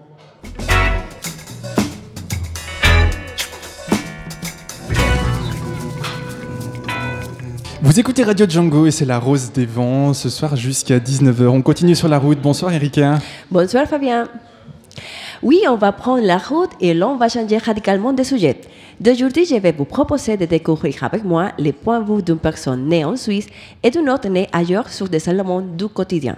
[7.95, 11.47] Vous écoutez Radio Django et c'est la Rose des Vents ce soir jusqu'à 19h.
[11.47, 12.41] On continue sur la route.
[12.41, 13.21] Bonsoir Erika.
[13.53, 14.27] Bonsoir Fabien.
[15.45, 18.61] Oui, on va prendre la route et l'on va changer radicalement de sujet.
[18.99, 22.89] D'aujourd'hui, je vais vous proposer de découvrir avec moi les points de vue d'une personne
[22.89, 23.47] née en Suisse
[23.81, 26.35] et d'une autre née ailleurs sur des éléments du quotidien.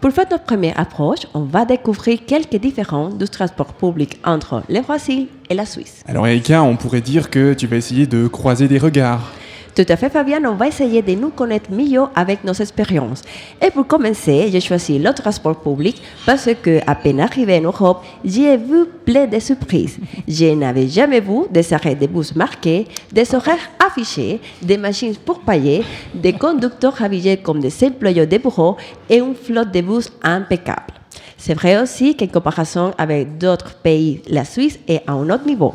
[0.00, 4.80] Pour faire notre première approche, on va découvrir quelques différences du transport public entre le
[4.80, 6.02] Brésil et la Suisse.
[6.06, 9.30] Alors Erika, on pourrait dire que tu vas essayer de croiser des regards.
[9.76, 10.42] Tout à fait, Fabien.
[10.46, 13.22] On va essayer de nous connaître mieux avec nos expériences.
[13.60, 18.02] Et pour commencer, j'ai choisi le transport public parce que, à peine arrivé en Europe,
[18.24, 19.98] j'ai vu plein de surprises.
[20.26, 25.40] Je n'avais jamais vu des arrêts de bus marqués, des horaires affichés, des machines pour
[25.40, 25.84] payer,
[26.14, 28.78] des conducteurs habillés comme des employés de bureau
[29.10, 30.94] et une flotte de bus impeccable.
[31.36, 35.74] C'est vrai aussi qu'en comparaison avec d'autres pays, la Suisse est à un autre niveau.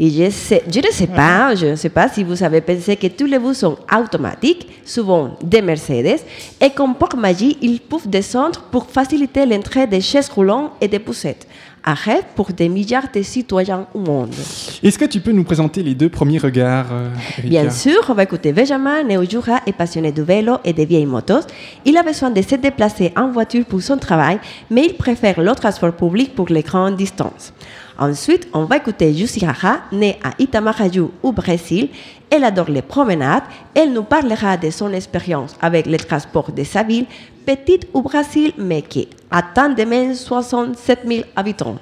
[0.00, 2.94] Et je, sais, je ne sais pas, je ne sais pas si vous avez pensé
[2.94, 6.20] que tous les bus sont automatiques, souvent des Mercedes,
[6.60, 11.00] et comme par magie, ils peuvent descendre pour faciliter l'entrée des chaises roulantes et des
[11.00, 11.48] poussettes.
[11.82, 14.34] Arrêt pour des milliards de citoyens au monde.
[14.82, 17.08] Est-ce que tu peux nous présenter les deux premiers regards, euh,
[17.38, 17.48] Erika?
[17.48, 20.82] Bien sûr, on va écouter Benjamin, né au Jura et passionné de vélo et de
[20.82, 21.46] vieilles motos.
[21.84, 24.38] Il a besoin de se déplacer en voiture pour son travail,
[24.70, 27.52] mais il préfère le transport public pour les grandes distances.
[27.98, 31.88] Ensuite, on va écouter Jusiraha, née à Itamaraju au Brésil.
[32.30, 33.42] Elle adore les promenades.
[33.74, 37.06] Elle nous parlera de son expérience avec le transport de sa ville,
[37.44, 41.76] petite au Brésil, mais qui atteint de même 67 000 habitants.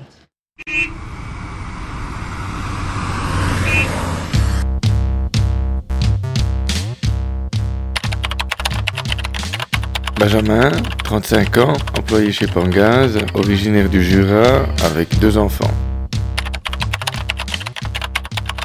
[10.19, 10.71] Benjamin,
[11.05, 15.71] 35 ans, employé chez Pangaz, originaire du Jura, avec deux enfants.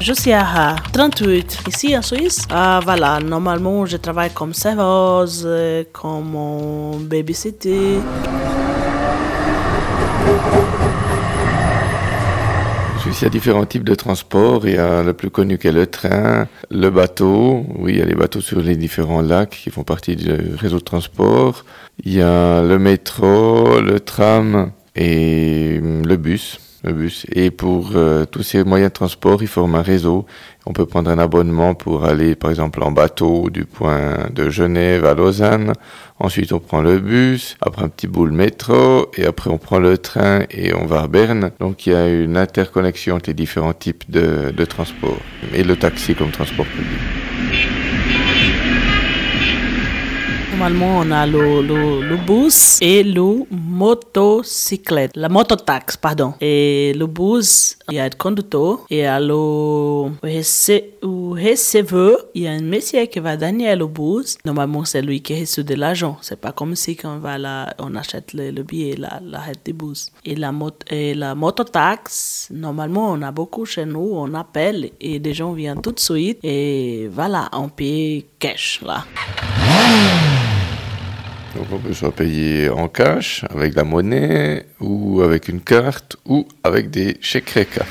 [0.04, 2.44] Je suis à 38, ici en Suisse.
[2.50, 5.48] Ah, voilà, normalement, je travaille comme serveuse,
[5.92, 8.00] comme babysitter.
[13.06, 14.66] Il y a différents types de transports.
[14.66, 17.64] Il y a le plus connu qui est le train, le bateau.
[17.78, 20.78] Oui, il y a les bateaux sur les différents lacs qui font partie du réseau
[20.78, 21.64] de transport.
[22.04, 26.58] Il y a le métro, le tram et le bus.
[26.84, 27.26] Le bus.
[27.32, 30.26] Et pour euh, tous ces moyens de transport, ils forment un réseau.
[30.66, 35.04] On peut prendre un abonnement pour aller, par exemple, en bateau du point de Genève
[35.04, 35.74] à Lausanne.
[36.18, 39.78] Ensuite, on prend le bus, après un petit bout le métro, et après on prend
[39.78, 41.52] le train et on va à Berne.
[41.60, 45.18] Donc il y a une interconnexion entre les différents types de, de transport.
[45.54, 47.81] Et le taxi comme transport public.
[50.52, 56.34] Normalement, on a le, le, bus et le motocyclette, la mototax, pardon.
[56.42, 60.10] Et le bus, il y a le conducteur et à le
[61.02, 64.36] receveur, il y a un monsieur qui va donner le bus.
[64.44, 66.18] Normalement, c'est lui qui reçoit de l'argent.
[66.20, 67.38] C'est pas comme si on va
[67.78, 70.12] on achète le, le billet, la, la du bus.
[70.26, 75.18] Et la, mot, et la mototax, normalement, on a beaucoup chez nous, on appelle et
[75.18, 79.04] des gens viennent tout de suite et voilà, on paye cash là.
[81.56, 86.46] Donc on peut soit payer en cash, avec la monnaie, ou avec une carte, ou
[86.64, 87.84] avec des chèques RECA.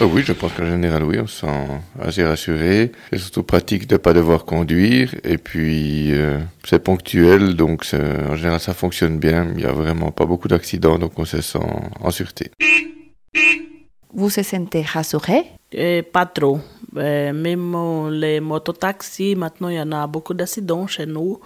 [0.00, 1.68] Ah oui, je pense qu'en général, oui, on se sent
[2.02, 2.90] assez rassuré.
[3.10, 5.14] C'est surtout pratique de ne pas devoir conduire.
[5.22, 9.46] Et puis, euh, c'est ponctuel, donc en général, ça fonctionne bien.
[9.52, 11.58] Il n'y a vraiment pas beaucoup d'accidents, donc on se sent
[12.00, 12.50] en sûreté.
[14.12, 15.44] Vous se sentez rassuré?
[15.72, 16.58] Et Pas trop.
[16.96, 21.40] Euh, même les mototaxis, maintenant, il y en a beaucoup d'accidents chez nous.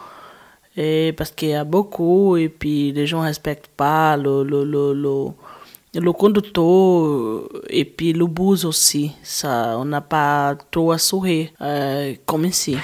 [0.77, 4.65] Et parce qu'il y a beaucoup, et puis les gens ne respectent pas le, le,
[4.65, 9.11] le, le, le conducteur, et puis le bus aussi.
[9.23, 12.77] Ça, on n'a pas trop assuré euh, comme ici.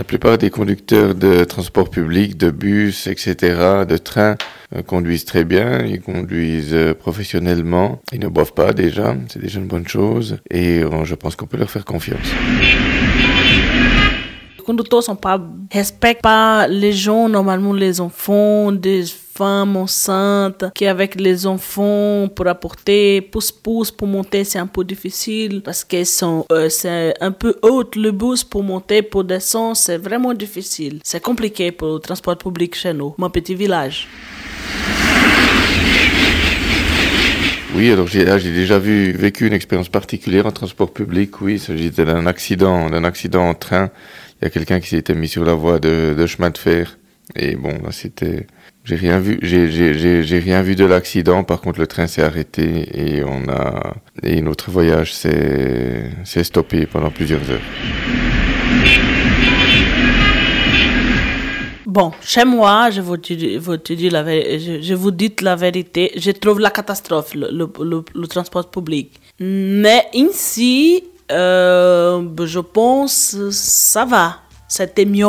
[0.00, 4.36] La plupart des conducteurs de transport public, de bus, etc., de train,
[4.74, 9.60] euh, conduisent très bien, ils conduisent euh, professionnellement, ils ne boivent pas déjà, c'est déjà
[9.60, 12.32] une bonne chose, et euh, je pense qu'on peut leur faire confiance.
[14.56, 15.38] Les conducteurs sont pas
[15.70, 19.04] respectent pas les gens, normalement les enfants, des
[19.34, 25.62] femmes enceintes qui avec les enfants pour apporter pousse-pousse pour monter c'est un peu difficile
[25.62, 26.02] parce que
[26.52, 31.22] euh, c'est un peu haut le bus pour monter pour descendre c'est vraiment difficile c'est
[31.22, 34.08] compliqué pour le transport public chez nous mon petit village
[37.76, 41.40] Oui, alors j'ai j'ai déjà vu, vécu une expérience particulière en transport public.
[41.40, 43.90] Oui, il s'agit d'un accident, d'un accident en train.
[44.40, 46.98] Il y a quelqu'un qui s'était mis sur la voie de, de chemin de fer.
[47.36, 48.46] Et bon, là, c'était,
[48.90, 51.44] j'ai rien vu, j'ai, rien vu de l'accident.
[51.44, 56.10] Par contre, le train s'est arrêté et on a, et notre voyage s'est,
[56.42, 57.60] stoppé pendant plusieurs heures.
[61.86, 66.10] Bon, chez moi, je vous dis, vous dis la, je, je vous dis la vérité,
[66.16, 69.20] je trouve la catastrophe, le, le, transport public.
[69.38, 74.38] Mais ici, euh, je pense ça va.
[74.66, 75.26] C'était mieux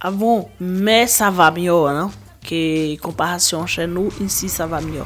[0.00, 2.10] avant, mais ça va mieux, hein,
[2.44, 5.04] que comparaison chez nous, ici, ça va mieux.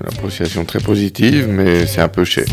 [0.00, 2.46] Une appréciation très positive, mais c'est un peu cher.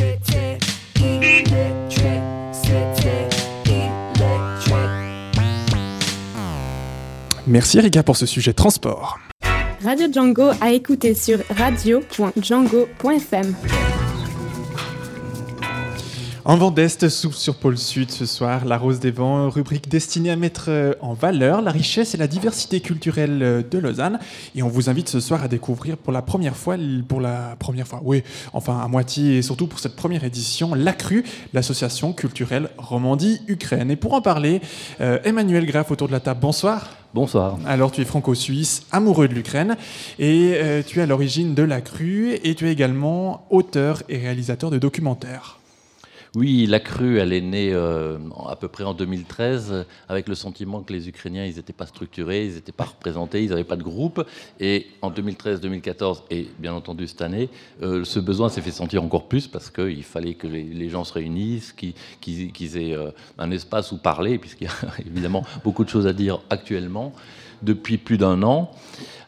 [7.47, 9.17] Merci Erika pour ce sujet transport.
[9.83, 13.55] Radio Django à écouter sur radio.django.fm.
[16.47, 20.31] En vent d'Est, souffle sur pôle Sud ce soir, La Rose des Vents, rubrique destinée
[20.31, 24.17] à mettre euh, en valeur la richesse et la diversité culturelle euh, de Lausanne.
[24.55, 26.77] Et on vous invite ce soir à découvrir pour la première fois,
[27.09, 31.25] pour la première fois, oui, enfin à moitié et surtout pour cette première édition, l'ACRU,
[31.51, 33.91] l'association culturelle Romandie-Ukraine.
[33.91, 34.61] Et pour en parler,
[35.01, 36.95] euh, Emmanuel Graff autour de la table, bonsoir.
[37.13, 37.57] Bonsoir.
[37.65, 39.75] Alors tu es franco-suisse, amoureux de l'Ukraine,
[40.17, 44.71] et euh, tu es à l'origine de l'ACRU, et tu es également auteur et réalisateur
[44.71, 45.56] de documentaires.
[46.35, 50.35] Oui, la crue, elle est née euh, à peu près en 2013 euh, avec le
[50.35, 53.75] sentiment que les Ukrainiens, ils n'étaient pas structurés, ils n'étaient pas représentés, ils n'avaient pas
[53.77, 54.25] de groupe.
[54.59, 57.49] Et en 2013-2014 et bien entendu cette année,
[57.81, 61.13] euh, ce besoin s'est fait sentir encore plus parce qu'il fallait que les, gens se
[61.13, 64.73] réunissent, qu'ils aient euh, un espace où parler, puisqu'il y a
[65.05, 67.13] évidemment beaucoup de choses à dire actuellement
[67.61, 68.71] depuis plus d'un an.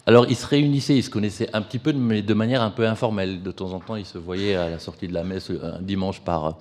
[0.06, 2.88] Alors, ils se réunissaient, ils se connaissaient un petit peu, mais de manière un peu
[2.88, 3.44] informelle.
[3.44, 6.22] De temps en temps, ils se voyaient à la sortie de la messe un dimanche
[6.22, 6.58] par,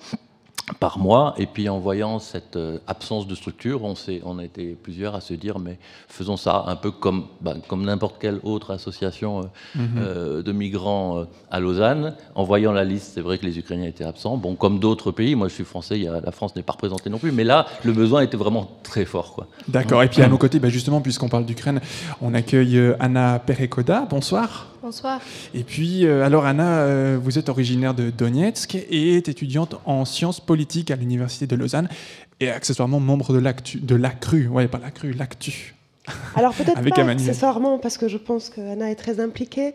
[0.79, 1.33] par mois.
[1.37, 3.93] Et puis en voyant cette euh, absence de structure, on,
[4.25, 5.77] on a été plusieurs à se dire, mais
[6.07, 9.43] faisons ça un peu comme, ben, comme n'importe quelle autre association euh,
[9.75, 9.87] Mhm.
[9.97, 12.15] euh, de migrants euh, à Lausanne.
[12.35, 14.37] En voyant la liste, c'est vrai que les Ukrainiens étaient absents.
[14.37, 16.73] Bon, comme d'autres pays, moi je suis français, il y a- la France n'est pas
[16.73, 19.45] représentée non plus, mais là, le besoin était vraiment très fort.
[19.67, 20.03] D'accord.
[20.03, 21.79] Et puis à nos côtés, bah, justement, puisqu'on parle d'Ukraine,
[22.21, 24.07] on accueille Anna Perekoda.
[24.09, 24.67] Bonsoir.
[24.81, 25.19] Bonsoir.
[25.53, 30.05] Et puis, euh, alors Anna, euh, vous êtes originaire de Donetsk et est étudiante en
[30.05, 31.89] sciences politiques à l'université de Lausanne
[32.39, 35.75] et accessoirement membre de l'ACTU, de l'ACRU, ouais, pas l'ACRU, l'ACTU.
[36.35, 37.27] Alors peut-être Avec pas Emmanuel.
[37.29, 39.73] accessoirement, parce que je pense qu'Anna est très impliquée,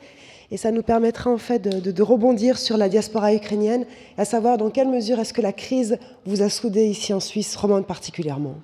[0.51, 3.85] et ça nous permettra en fait de, de- de rebondir sur la diaspora ukrainienne,
[4.17, 7.55] à savoir dans quelle mesure est-ce que la crise vous a soudé ici en Suisse
[7.57, 8.55] romande particulièrement?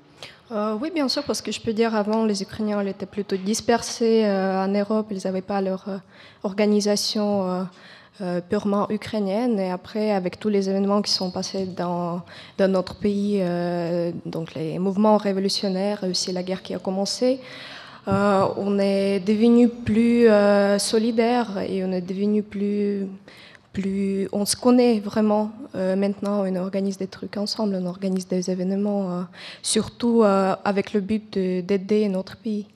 [0.53, 3.37] Euh, oui, bien sûr, parce que je peux dire avant, les Ukrainiens ils étaient plutôt
[3.37, 5.99] dispersés euh, en Europe, ils n'avaient pas leur euh,
[6.43, 7.67] organisation
[8.51, 9.59] purement ukrainienne.
[9.59, 12.21] Et après, avec tous les événements qui sont passés dans,
[12.59, 13.43] notre pays,
[14.27, 17.41] donc les mouvements révolutionnaires aussi la guerre qui a commencé,
[18.07, 20.29] on est devenu plus
[20.79, 23.07] solidaire et on est devenu plus
[23.73, 28.51] plus on se connaît vraiment euh, maintenant, on organise des trucs ensemble, on organise des
[28.51, 29.23] événements, euh,
[29.63, 32.67] surtout euh, avec le but de- d'aider notre pays.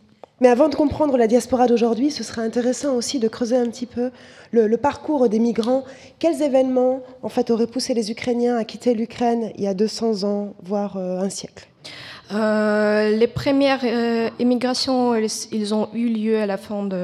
[0.41, 3.87] Mais avant de comprendre la diaspora d'aujourd'hui, ce serait intéressant aussi de creuser un petit
[3.87, 4.11] peu
[4.51, 5.85] le, le parcours des migrants.
[6.19, 10.25] Quels événements, en fait, auraient poussé les Ukrainiens à quitter l'Ukraine il y a 200
[10.25, 11.69] ans, voire un siècle?
[12.33, 16.97] Euh, les premières euh, immigrations, elles- ils ont eu lieu à la fin du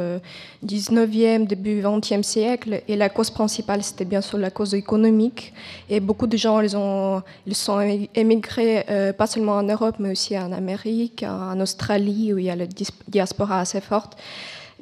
[0.63, 2.83] 19e, début 20e siècle.
[2.89, 5.53] Et la cause principale, c'était bien sûr la cause économique.
[5.91, 7.81] Et beaucoup de gens, ils, ont, ils sont
[8.15, 12.51] émigrés, euh, pas seulement en Europe, mais aussi en Amérique, en Australie, où il y
[12.51, 12.67] a la
[13.07, 14.17] diaspora assez forte.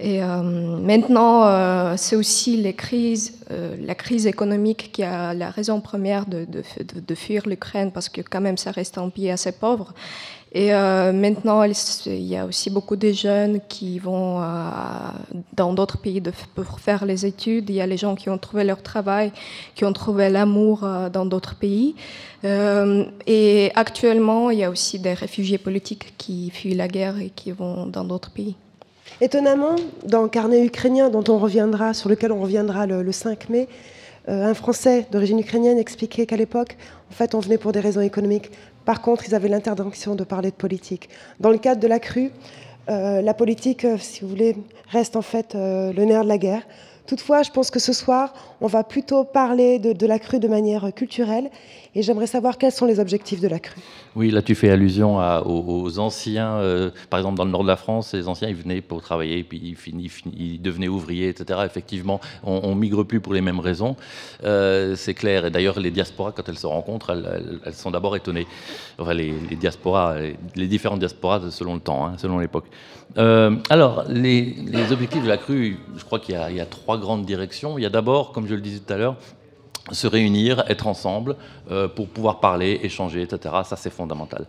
[0.00, 6.24] Et euh, maintenant, euh, c'est aussi euh, la crise économique qui a la raison première
[6.26, 6.46] de,
[7.14, 9.92] fuir l'Ukraine, parce que quand même, ça reste un pays assez pauvre.
[10.52, 14.40] Et maintenant, il y a aussi beaucoup de jeunes qui vont
[15.52, 16.22] dans d'autres pays
[16.54, 17.68] pour faire les études.
[17.68, 19.30] Il y a les gens qui ont trouvé leur travail,
[19.74, 21.96] qui ont trouvé l'amour dans d'autres pays.
[22.44, 27.52] Et actuellement, il y a aussi des réfugiés politiques qui fuient la guerre et qui
[27.52, 28.56] vont dans d'autres pays.
[29.20, 31.10] Étonnamment, dans Carnet ukrainien,
[31.92, 33.66] sur lequel on reviendra le, le 5 mai,
[34.28, 36.76] euh, un Français d'origine ukrainienne expliquait qu'à l'époque,
[37.10, 38.52] en fait, on venait pour des raisons économiques.
[38.84, 41.08] Par contre, ils avaient l'interdiction de parler de politique.
[41.40, 42.30] Dans le cadre de la crue,
[42.88, 44.56] euh, la politique, euh, si vous voulez,
[44.88, 46.62] reste en fait le nerf de la guerre.
[47.08, 50.92] Toutefois, je pense que ce soir, on va plutôt parler de, la crue de manière
[50.94, 51.50] culturelle.
[51.94, 53.80] Et j'aimerais savoir quels sont les objectifs de la crue.
[54.14, 55.16] Oui, là tu fais allusion
[55.46, 58.82] aux, anciens, euh, par exemple dans le nord de la France, les anciens ils venaient
[58.82, 61.60] pour travailler, puis ils, fini- fini- ils devenaient ouvriers, etc.
[61.64, 63.96] Effectivement, on, on migre plus pour les mêmes raisons,
[64.44, 65.46] Euh, c'est clair.
[65.46, 67.10] Et d'ailleurs, les diasporas, quand elles se rencontrent,
[67.64, 68.46] elles, sont d'abord étonnées.
[68.98, 72.66] Enfin, les, diasporas, les, les différentes diasporas selon le temps, hein, selon l'époque.
[73.16, 74.54] Euh, alors, les,
[74.92, 77.78] objectifs de la crue, je crois qu'il y a trois grandes directions.
[77.78, 79.16] Il y a d'abord, comme je le disais tout à l'heure,
[79.92, 81.36] se réunir, être ensemble
[81.70, 83.54] euh, pour pouvoir parler, échanger, etc.
[83.64, 84.46] Ça, c'est fondamental.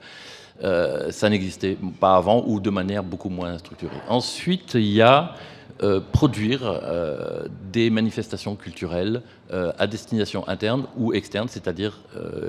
[0.64, 3.96] Euh, ça n'existait pas avant ou de manière beaucoup moins structurée.
[4.10, 5.34] Ensuite, il y a
[5.82, 9.22] euh, produire euh, des manifestations culturelles
[9.54, 12.00] euh, à destination interne ou externe, c'est-à-dire,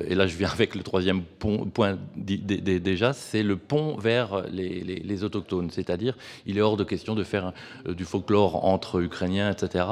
[0.09, 5.25] et là je viens avec le troisième point déjà, c'est le pont vers les, les-
[5.25, 6.17] autochtones, c'est-à-dire
[6.47, 7.53] il est hors de question de faire
[7.87, 9.85] du folklore entre Ukrainiens, etc.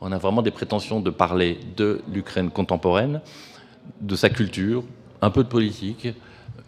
[0.00, 3.20] On a vraiment des prétentions de parler de l'Ukraine contemporaine,
[4.00, 4.84] de sa culture,
[5.20, 6.08] un peu de politique,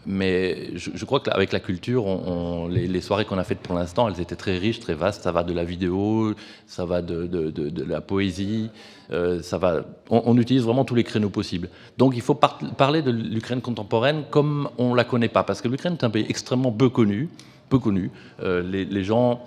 [0.06, 2.22] mais je, je crois qu'avec la culture, on-
[2.64, 5.22] on- les, les soirées qu'on a faites pour l'instant, elles étaient très riches, très vastes.
[5.22, 6.34] Ça va de la vidéo,
[6.66, 8.70] ça va de, de- de- de la poésie,
[9.12, 9.84] euh, ça va.
[10.10, 11.68] On, on utilise vraiment tous les créneaux possibles.
[11.98, 15.68] Donc il faut par- parler de l'Ukraine contemporaine comme on la connaît pas, parce que
[15.68, 17.28] l'Ukraine est un pays extrêmement peu connu,
[17.68, 18.10] peu connu.
[18.42, 19.40] Euh, les, les gens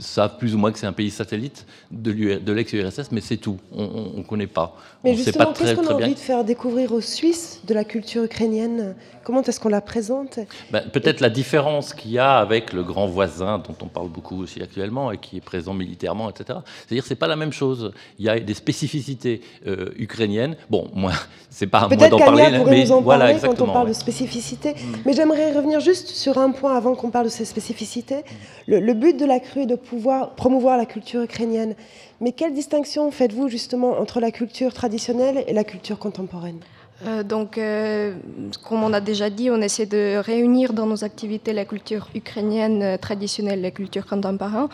[0.00, 3.58] savent plus ou moins que c'est un pays satellite de l'ex-URSS, mais c'est tout.
[3.72, 4.76] On ne connaît pas.
[5.04, 6.06] Mais on sait justement, pas qu'est-ce qu'on a très bien.
[6.06, 8.96] envie de faire découvrir aux Suisses de la culture ukrainienne?
[9.26, 10.38] Comment est-ce qu'on la présente?
[10.70, 14.40] Ben, Peut-être la différence qu'il y a avec le grand voisin dont on parle beaucoup
[14.40, 16.60] aussi actuellement et qui est présent militairement, etc.
[16.86, 17.90] C'est-à-dire que c'est pas la même chose.
[18.20, 20.54] Il y a des spécificités euh, ukrainiennes.
[20.70, 21.10] Bon, moi,
[21.50, 23.86] c'est pas à moi d'en parler, pourrait mais nous en voilà, parler quand on parle
[23.86, 23.94] ouais.
[23.94, 24.76] de spécificité.
[25.04, 28.22] Mais j'aimerais revenir juste sur un point avant qu'on parle de ces spécificités.
[28.68, 31.74] Le, le but de la crue est de pouvoir promouvoir la culture ukrainienne.
[32.20, 36.60] Mais quelle distinction faites-vous justement entre la culture traditionnelle et la culture contemporaine?
[37.04, 38.14] Euh, donc, euh,
[38.66, 42.82] comme on a déjà dit, on essaie de réunir dans nos activités la culture ukrainienne
[42.82, 44.68] euh, traditionnelle, la culture contemporaine.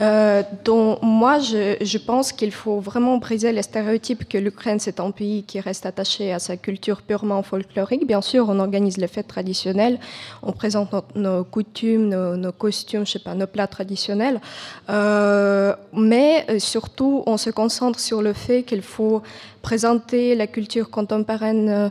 [0.00, 5.10] Euh, donc, moi, je, pense qu'il faut vraiment briser les stéréotypes que l'Ukraine, c'est un
[5.10, 8.06] pays qui reste attaché à sa culture purement folklorique.
[8.06, 9.98] Bien sûr, on organise les fêtes traditionnelles,
[10.42, 14.40] on présente nos, coutumes, nos, costumes, je sais pas, nos plats traditionnels.
[14.88, 19.22] Mais surtout, on se concentre sur le fait qu'il faut
[19.66, 21.88] présenter la culture contemporaine euh,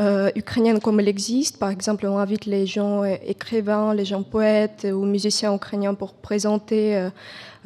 [0.00, 1.58] euh, ukrainienne comme elle existe.
[1.58, 6.14] Par exemple, on invite les gens euh, écrivains, les gens poètes ou musiciens ukrainiens pour
[6.14, 7.08] présenter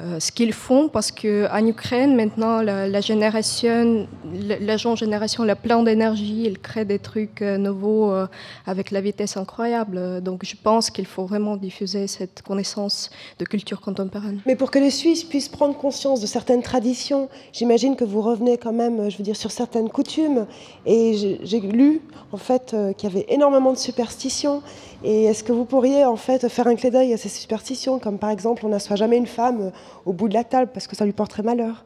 [0.01, 5.45] euh, ce qu'ils font parce qu'en Ukraine, maintenant, la, la génération, la, la, jeune génération,
[5.45, 8.27] elle a plein d'énergie, elle crée des trucs euh, nouveaux euh,
[8.67, 10.23] avec la vitesse incroyable.
[10.23, 14.41] Donc je pense qu'il faut vraiment diffuser cette connaissance de culture contemporaine.
[14.47, 18.57] Mais pour que les Suisses puissent prendre conscience de certaines traditions, j'imagine que vous revenez
[18.57, 20.47] quand même, je veux dire, sur certaines coutumes.
[20.87, 22.01] Et j'ai lu,
[22.33, 24.63] en fait, qu'il y avait énormément de superstitions.
[25.05, 28.19] Et est-ce que vous pourriez en fait faire un clé d'œil à ces superstitions, comme
[28.19, 29.73] par exemple on n'assoit jamais une femme
[30.07, 31.85] au bout de la table parce que ça lui porterait malheur?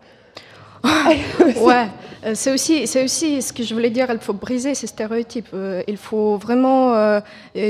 [1.60, 1.88] ouais,
[2.26, 4.06] euh, c'est aussi, c'est aussi ce que je voulais dire.
[4.10, 5.48] Il faut briser ces stéréotypes.
[5.54, 7.20] Euh, il faut vraiment euh,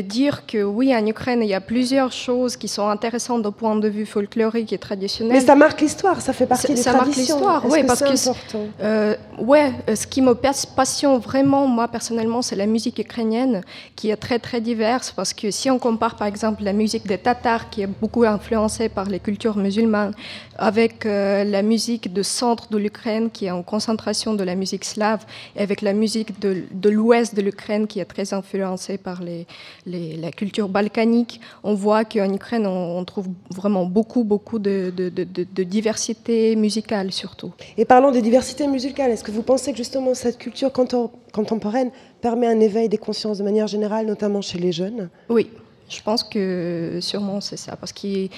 [0.02, 3.76] dire que oui, en Ukraine, il y a plusieurs choses qui sont intéressantes au point
[3.76, 5.32] de vue folklorique et traditionnel.
[5.34, 7.38] Mais ça marque l'histoire, ça fait partie des ça traditions.
[7.38, 11.88] Ça marque l'histoire, oui, que parce que euh, ouais, ce qui me passionne vraiment, moi
[11.88, 13.62] personnellement, c'est la musique ukrainienne,
[13.94, 15.12] qui est très très diverse.
[15.14, 18.88] Parce que si on compare, par exemple, la musique des Tatars, qui est beaucoup influencée
[18.88, 20.14] par les cultures musulmanes,
[20.58, 24.84] avec euh, la musique de centre de l'Ukraine qui est en concentration de la musique
[24.84, 29.22] slave, et avec la musique de, de l'ouest de l'Ukraine qui est très influencée par
[29.22, 29.46] les,
[29.86, 34.92] les, la culture balkanique, on voit qu'en Ukraine, on, on, trouve vraiment beaucoup, beaucoup de,
[34.94, 37.52] de, de, de, diversité musicale surtout.
[37.76, 41.90] Et parlant de diversité musicale, est-ce que vous pensez que justement cette culture contemporaine
[42.20, 45.08] permet un éveil des consciences de manière générale, notamment chez les jeunes?
[45.28, 45.48] Oui.
[45.88, 48.28] Je pense que sûrement c'est ça, parce que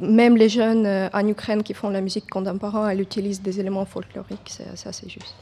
[0.00, 3.84] même les jeunes euh, en Ukraine qui font la musique contemporaine, elles utilisent des éléments
[3.84, 5.34] folkloriques, ça c'est juste.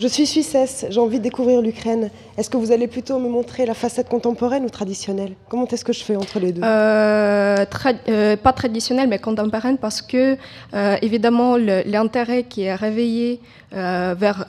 [0.00, 2.10] Je suis suissesse, j'ai envie de découvrir l'Ukraine.
[2.36, 5.34] Est-ce que vous allez plutôt me montrer la facette contemporaine ou traditionnelle?
[5.48, 6.60] Comment est-ce que je fais entre les deux?
[6.64, 7.64] Euh,
[8.08, 10.36] euh, Pas traditionnelle, mais contemporaine, parce que,
[10.74, 14.44] euh, évidemment, l'intérêt qui est réveillé vers,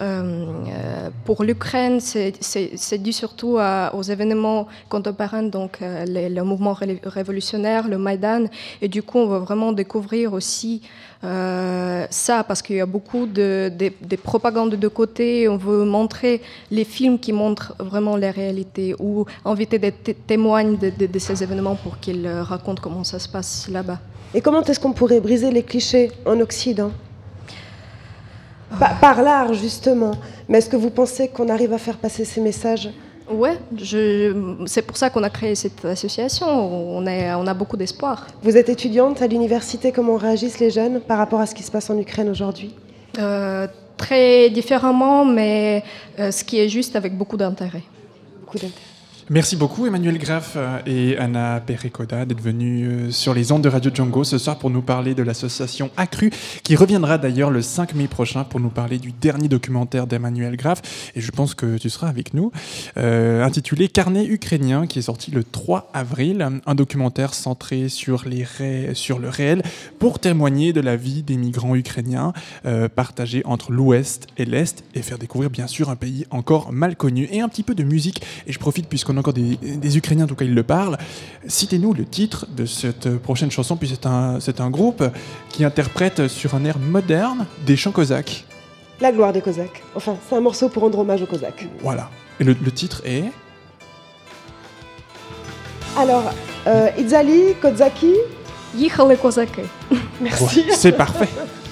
[1.24, 3.60] pour l'Ukraine, c'est dû surtout
[3.94, 8.46] aux événements contemporains, donc le mouvement ré révolutionnaire, le Maïdan.
[8.82, 10.82] Et du coup, on va vraiment découvrir aussi
[11.24, 15.48] euh, ça, parce qu'il y a beaucoup de, de, de, propagande de côté.
[15.48, 21.20] On veut montrer les films qui montrent vraiment la réalité ou inviter des témoins de,
[21.20, 24.00] ces événements pour qu'ils racontent comment ça se passe là-bas.
[24.34, 26.92] Et comment est-ce qu'on pourrait briser les clichés en Occident?
[28.78, 30.12] Par, par l'art, justement.
[30.50, 32.90] Mais est-ce que vous pensez qu'on arrive à faire passer ces messages?
[33.34, 33.58] Ouais,
[34.68, 36.48] c'est pour ça qu'on a créé cette association.
[36.48, 38.28] On, est, on a beaucoup d'espoir.
[38.44, 39.92] Vous êtes étudiante à l'université.
[39.92, 42.74] Comment réagissent les jeunes par rapport à ce qui se passe en Ukraine aujourd'hui?
[43.20, 45.84] Euh, Très différemment, mais
[46.20, 47.84] euh, ce qui est juste avec beaucoup d'intérêt.
[48.42, 48.93] Beaucoup d'intérêt.
[49.34, 54.24] Merci beaucoup Emmanuel Graff et Anna Perekoda d'être venus sur les ondes de Radio Django
[54.24, 56.30] ce soir pour nous parler de l'association Accru
[56.62, 60.84] qui reviendra d'ailleurs le 5 mai prochain pour nous parler du dernier documentaire d'Emmanuel Graff.
[61.16, 62.52] Et je pense que tu seras avec nous
[62.98, 66.48] euh, intitulé Carnet ukrainien qui est sorti le 3 avril.
[66.68, 68.46] Un documentaire centré sur, les
[68.94, 69.64] sur le réel
[69.98, 72.34] pour témoigner de la vie des migrants ukrainiens
[72.68, 76.96] euh, partagés entre l'ouest et l'est et faire découvrir bien sûr un pays encore mal
[76.96, 78.22] connu et un petit peu de musique.
[78.46, 80.98] Et je profite puisqu'on encore des, des, Ukrainiens, en tout cas ils le parlent.
[81.48, 85.04] Citez-nous le titre de cette prochaine chanson, puis c'est un, un groupe
[85.50, 88.46] qui interprète sur un air moderne des chants cosaques.
[89.02, 89.84] La gloire des Cosaques.
[89.96, 91.68] Enfin, c'est un morceau pour rendre hommage aux Cosaques.
[91.82, 92.10] Voilà.
[92.40, 93.26] Et le, le titre est?
[95.98, 96.32] Alors,
[96.68, 98.14] euh, Itzali, Kozaki.
[98.76, 99.62] Yichale Kozaki.
[100.22, 100.60] Merci.
[100.62, 101.28] Ouais, c'est parfait.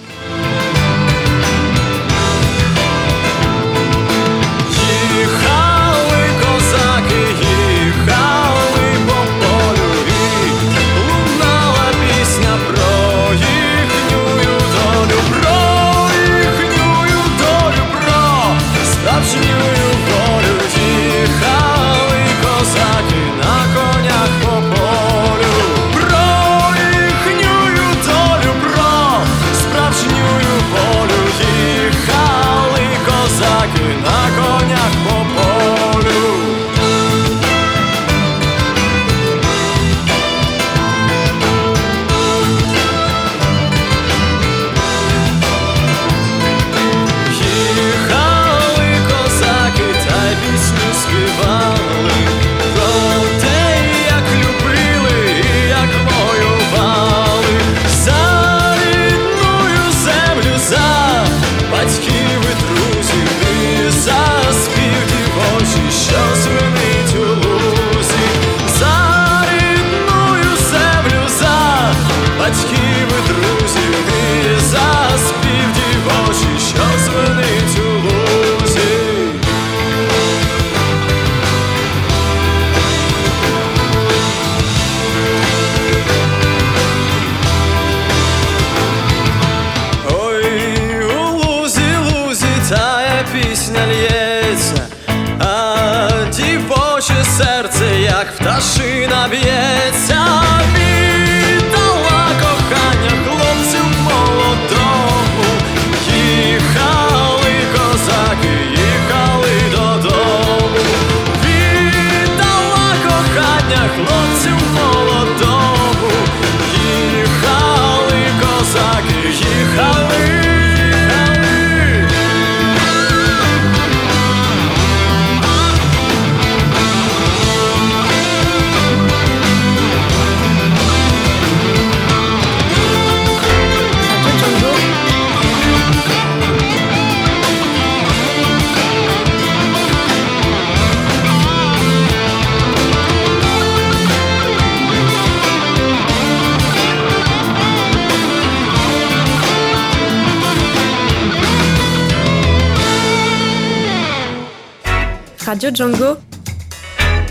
[155.62, 156.18] Radio Django.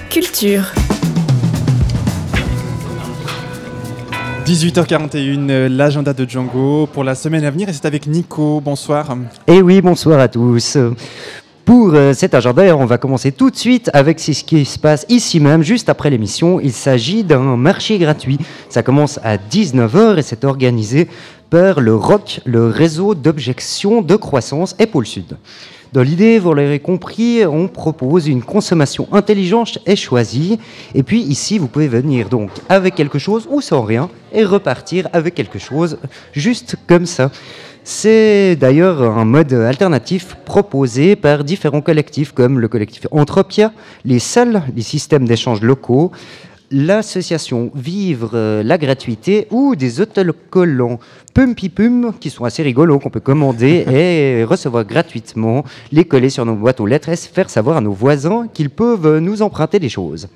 [0.08, 0.62] Culture.
[4.46, 8.60] 18h41, euh, l'agenda de Django pour la semaine à venir et c'est avec Nico.
[8.60, 9.16] Bonsoir.
[9.48, 10.78] Et oui, bonsoir à tous.
[11.64, 15.06] Pour euh, cet agenda, on va commencer tout de suite avec ce qui se passe
[15.08, 16.60] ici même, juste après l'émission.
[16.60, 18.38] Il s'agit d'un marché gratuit.
[18.68, 21.08] Ça commence à 19h et c'est organisé
[21.50, 25.36] par le ROC, le réseau d'objection de croissance et Pôle Sud.
[25.92, 30.60] Dans l'idée, vous l'aurez compris, on propose une consommation intelligente et choisie.
[30.94, 35.08] Et puis ici, vous pouvez venir donc avec quelque chose ou sans rien et repartir
[35.12, 35.98] avec quelque chose
[36.32, 37.32] juste comme ça.
[37.82, 43.72] C'est d'ailleurs un mode alternatif proposé par différents collectifs comme le collectif Entropia,
[44.04, 46.12] les SEL, les systèmes d'échange locaux,
[46.70, 50.98] l'association Vivre euh, la gratuité ou des autocollants
[51.34, 56.46] Pumpy Pum qui sont assez rigolos qu'on peut commander et recevoir gratuitement, les coller sur
[56.46, 59.88] nos boîtes aux lettres et faire savoir à nos voisins qu'ils peuvent nous emprunter des
[59.88, 60.28] choses.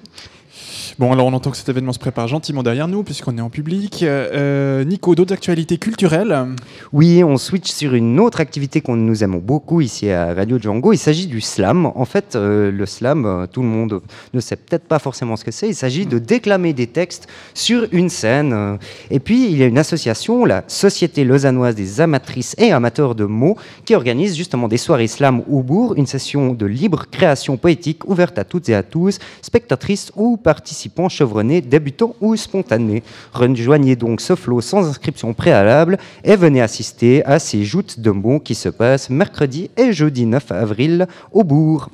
[1.01, 3.51] Bon, alors on entend que cet événement se prépare gentiment derrière nous, puisqu'on est en
[3.51, 4.05] public.
[4.05, 6.55] Euh, Nico, d'autres actualités culturelles
[6.93, 10.93] Oui, on switch sur une autre activité qu'on nous aimons beaucoup ici à Radio Django.
[10.93, 11.87] Il s'agit du slam.
[11.87, 15.45] En fait, euh, le slam, euh, tout le monde ne sait peut-être pas forcément ce
[15.45, 15.69] que c'est.
[15.69, 18.53] Il s'agit de déclamer des textes sur une scène.
[18.53, 18.77] euh.
[19.11, 23.25] Et puis, il y a une association, la Société lausannoise des amatrices et amateurs de
[23.25, 28.09] mots, qui organise justement des soirées slam au bourg, une session de libre création poétique
[28.09, 33.03] ouverte à toutes et à tous, spectatrices ou participants chevronnés, débutants ou spontanés.
[33.33, 38.41] Rejoignez donc ce flot sans inscription préalable et venez assister à ces joutes de mots
[38.41, 41.91] qui se passent mercredi et jeudi 9 avril au bourg.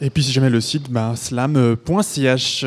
[0.00, 2.64] Et puis si jamais le site, bah, slam.ch.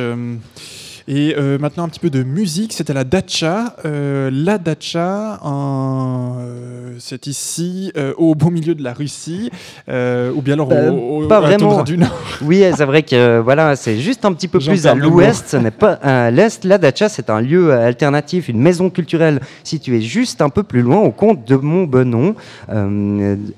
[1.07, 3.75] et euh, maintenant un petit peu de musique, c'est à la Dacha.
[3.85, 9.49] Euh, la Dacha, euh, c'est ici, au beau milieu de la Russie,
[9.87, 11.83] ou bien alors Euh, au, au- pas vraiment.
[11.83, 12.09] du Nord.
[12.41, 15.71] Oui, c'est vrai que voilà, c'est juste un petit peu plus à l'ouest, ce n'est
[15.71, 16.63] pas à l'est.
[16.65, 20.97] La Dacha, c'est un lieu alternatif, une maison culturelle située juste un peu plus loin,
[20.99, 22.35] au compte de Montbenon.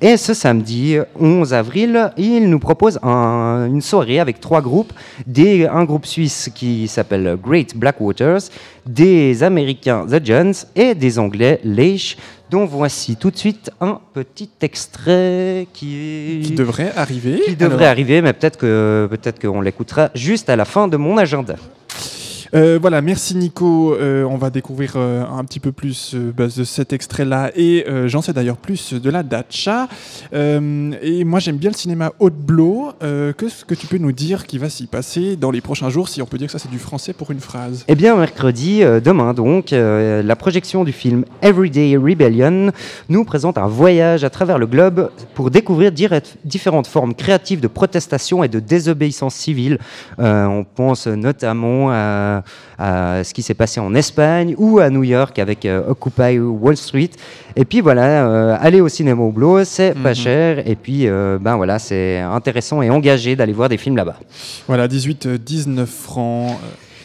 [0.02, 4.94] Et ce samedi 11 avril, il nous propose un- une soirée avec trois groupes,
[5.26, 8.42] des, un groupe suisse qui s'appelle Great Blackwaters,
[8.86, 12.18] des Américains The Jones et des Anglais Leish,
[12.50, 17.42] dont voici tout de suite un petit extrait qui, Qui devrait arriver.
[17.46, 20.98] qui devrait Alors, arriver, mais peut-être que peut-être qu'on l'écoutera juste à la fin de
[20.98, 21.56] mon agenda.
[22.54, 23.94] Euh, voilà, merci Nico.
[23.96, 28.22] Euh, on va découvrir euh, un petit peu plus bah, de cet extrait-là et j'en
[28.22, 29.88] sais d'ailleurs plus de la Dacha.
[30.34, 32.94] Et moi j'aime bien le cinéma Haute-Blow.
[33.04, 36.10] Euh, Qu'est-ce que tu peux nous dire qui va s'y passer dans les prochains jours
[36.10, 37.84] si on peut dire que ça c'est du français pour une phrase?
[37.88, 42.72] Eh bien, mercredi, demain donc, la projection du film Everyday Rebellion
[43.10, 48.44] nous présente un voyage à travers le globe pour découvrir différentes formes créatives de protestation
[48.44, 49.80] et de désobéissance civile.
[50.18, 52.37] On pense notamment à,
[52.78, 56.78] à ce qui s'est passé en Espagne ou à New York avec euh, Occupy Wall
[56.78, 57.10] Street.
[57.56, 60.16] Et puis voilà, euh, aller au cinéma au Blo, c'est pas Mhm.
[60.16, 60.68] cher.
[60.68, 64.18] Et puis, euh, ben voilà, c'est intéressant et engagé d'aller voir des films là-bas.
[64.68, 66.58] Voilà, 18-19 francs.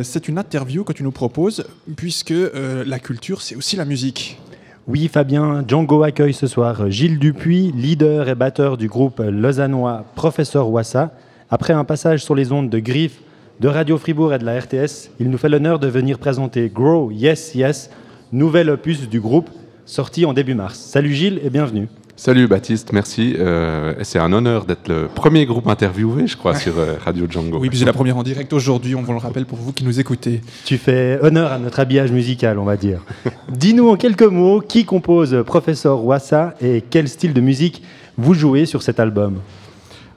[0.02, 1.64] c'est une interview que tu nous proposes
[1.94, 4.40] puisque la culture c'est aussi la musique.
[4.88, 10.68] Oui, Fabien, Django accueille ce soir Gilles Dupuis, leader et batteur du groupe lausannois Professeur
[10.68, 11.12] Wassa.
[11.48, 13.20] Après un passage sur les ondes de Griff,
[13.60, 17.12] de Radio Fribourg et de la RTS, il nous fait l'honneur de venir présenter Grow
[17.12, 17.88] Yes Yes,
[18.32, 19.48] nouvel opus du groupe,
[19.86, 20.78] sorti en début mars.
[20.78, 21.88] Salut Gilles et bienvenue.
[22.14, 23.34] Salut Baptiste, merci.
[23.38, 27.58] Euh, c'est un honneur d'être le premier groupe interviewé, je crois, sur euh, Radio Django.
[27.58, 29.84] Oui, puis c'est la première en direct aujourd'hui, on vous le rappelle pour vous qui
[29.84, 30.40] nous écoutez.
[30.64, 33.00] Tu fais honneur à notre habillage musical, on va dire.
[33.48, 37.82] Dis-nous en quelques mots qui compose Professeur Wassa et quel style de musique
[38.18, 39.40] vous jouez sur cet album?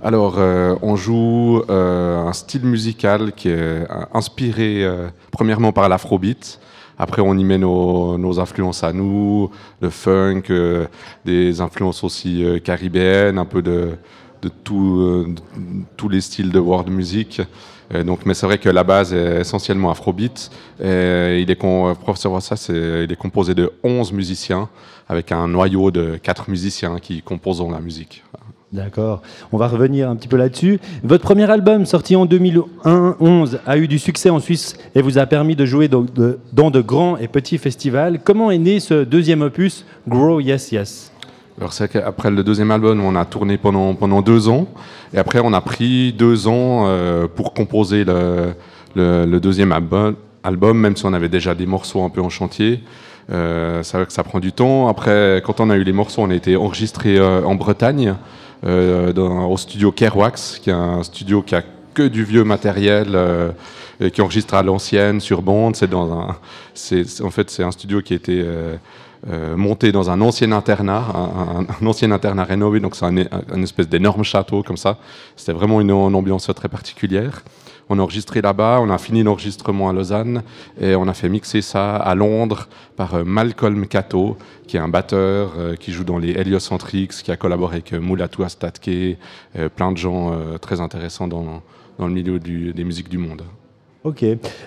[0.05, 6.59] Alors, euh, on joue euh, un style musical qui est inspiré euh, premièrement par l'afrobeat.
[6.98, 9.50] Après, on y met nos, nos influences à nous,
[9.82, 10.88] le funk, euh,
[11.26, 13.98] des influences aussi euh, caribéennes, un peu de,
[14.41, 17.41] de tout, euh, de tous les styles de world music.
[17.93, 20.50] Euh, donc, mais c'est vrai que la base est essentiellement afrobeat.
[20.82, 24.70] Et il est, professeur Wassa, c'est, il est composé de 11 musiciens,
[25.08, 28.24] avec un noyau de 4 musiciens qui composent la musique.
[28.76, 29.21] D'accord.
[29.53, 30.82] On va revenir un petit peu là-dessus.
[31.01, 35.26] Votre premier album, sorti en 2011, a eu du succès en Suisse et vous a
[35.26, 38.19] permis de jouer dans de, grands et petits festivals.
[38.21, 41.13] Comment est né ce deuxième opus, Grow Yes Yes?
[41.57, 44.67] Alors c'est qu'après le deuxième album, on a tourné pendant, pendant deux ans.
[45.13, 51.05] Et après, on a pris deux ans euh, pour composer le, deuxième album, même si
[51.05, 52.84] on avait déjà des morceaux un peu en chantier.
[53.32, 54.88] Euh, que ça prend du temps.
[54.88, 58.15] Après, quand on a eu les morceaux, on a été enregistré euh, en Bretagne,
[58.64, 61.64] dans- au studio Kerwax, qui est un studio qui a
[61.95, 63.51] que du vieux matériel, euh,
[63.99, 65.76] et qui enregistre à l'ancienne sur bande.
[65.76, 66.36] C'est dans un,
[66.76, 68.76] c'est, en fait, c'est un studio qui a été euh,
[69.32, 71.06] euh, monté dans un ancien internat,
[71.82, 74.97] un, ancien internat rénové, donc c'est un, espèce d'énorme château comme ça.
[75.36, 77.41] C'était vraiment une ambiance très particulière.
[77.90, 80.42] On a enregistré là-bas, on a fini l'enregistrement à Lausanne
[80.82, 84.88] et on a fait mixer ça à Londres par euh, Malcolm Cato, qui est un
[84.88, 89.18] batteur euh, qui joue dans les Heliocentrics, qui a collaboré avec euh, Mulatu Astatke,
[89.76, 91.62] plein de gens très intéressants dans,
[92.00, 93.44] dans le milieu des musiques du monde.
[94.04, 94.24] Ok.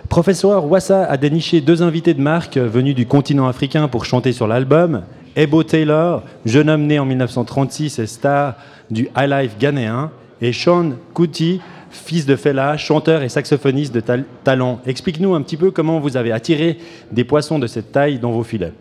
[0.09, 4.47] Professeur Wassa a déniché deux invités de marque venus du continent africain pour chanter sur
[4.47, 5.03] l'album.
[5.37, 8.55] Ebo Taylor, jeune homme né en 1936 et star
[8.91, 10.11] du high life ghanéen,
[10.41, 11.61] et Sean Kuti,
[11.91, 14.81] fils de Fela, chanteur et saxophoniste de tal- talent.
[14.87, 16.79] Explique-nous un petit peu comment vous avez attiré
[17.13, 18.73] des poissons de cette taille dans vos filets.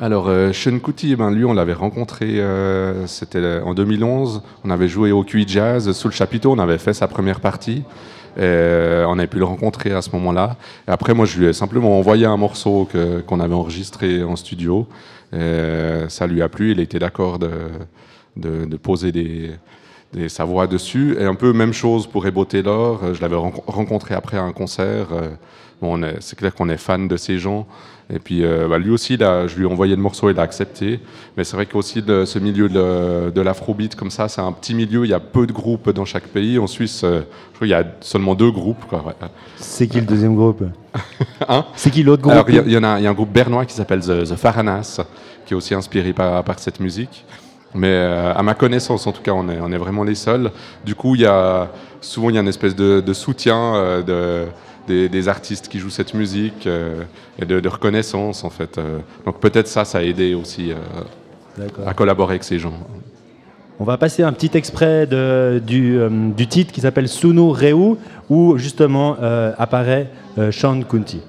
[0.00, 0.52] Alors, euh,
[0.82, 4.42] Kuti, eh ben, lui, on l'avait rencontré, euh, c'était en 2011.
[4.64, 7.82] On avait joué au QI Jazz sous le chapiteau, on avait fait sa première partie.
[8.38, 10.56] Euh, on avait pu le rencontrer à ce moment-là.
[10.86, 12.88] Après, moi, je lui ai simplement envoyé un morceau
[13.26, 14.86] qu'on avait enregistré en studio.
[15.34, 17.50] Euh, ça lui a plu, il était d'accord de,
[18.36, 19.50] de poser des,
[20.12, 21.16] des, sa voix dessus.
[21.18, 23.00] Et un peu même chose pour Ebo Taylor.
[23.02, 25.08] Euh, Je l'avais ren- rencontré après un concert.
[25.12, 25.28] Euh,
[25.82, 27.66] Bon, on est- c'est clair qu'on est fan de ces gens.
[28.12, 30.42] Et puis, euh, bah, lui aussi, là, je lui ai envoyé le morceau, il a
[30.42, 31.00] accepté.
[31.38, 34.74] Mais c'est vrai qu'aussi, de, ce milieu de, de l'afrobeat, comme ça, c'est un petit
[34.74, 35.06] milieu.
[35.06, 36.58] Il y a peu de groupes dans chaque pays.
[36.58, 37.20] En Suisse, euh,
[37.52, 38.92] je crois qu'il y a seulement deux groupes.
[38.92, 38.98] ouais.
[39.56, 40.64] C'est qui le deuxième groupe?
[41.48, 41.64] Hein?
[41.74, 42.32] C'est qui l'autre groupe?
[42.34, 45.00] Alors, il y en a, y a un groupe bernois qui s'appelle The, The Faranas,
[45.46, 47.24] qui est aussi inspiré par, par cette musique.
[47.74, 50.50] Mais euh, à ma connaissance, en tout cas, on est, on est vraiment les seuls.
[50.84, 51.68] Du coup, il y a,
[52.00, 54.46] souvent, il y a une espèce de, de soutien euh, de,
[54.88, 57.02] des, des artistes qui jouent cette musique euh,
[57.40, 58.80] et de, de reconnaissance, en fait.
[59.24, 60.72] Donc peut-être ça, ça a aidé aussi
[61.86, 62.72] à collaborer avec ces gens.
[63.78, 65.96] On va passer un petit extrait de- du,
[66.36, 67.96] du titre qui s'appelle Sunu Reu,
[68.28, 69.16] où justement
[69.58, 70.08] apparaît
[70.50, 71.20] Sean Kunti.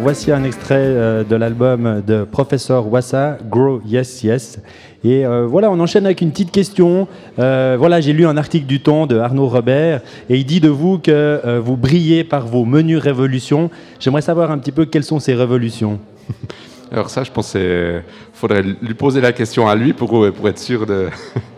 [0.00, 4.58] Voici un extrait euh, de l'album de Professeur Wassa, Grow Yes Yes.
[5.04, 7.06] Et euh, voilà, on enchaîne avec une petite question.
[7.38, 10.70] Euh, voilà, j'ai lu un article du Temps de Arnaud Robert et il dit de
[10.70, 13.70] vous que vous brillez par vos menus révolutions.
[13.98, 16.00] J'aimerais savoir un petit peu quelles sont ces révolutions.
[16.92, 20.58] Alors ça, je pense qu'il faudrait lui poser la question à lui pour, pour être
[20.58, 21.08] sûr de,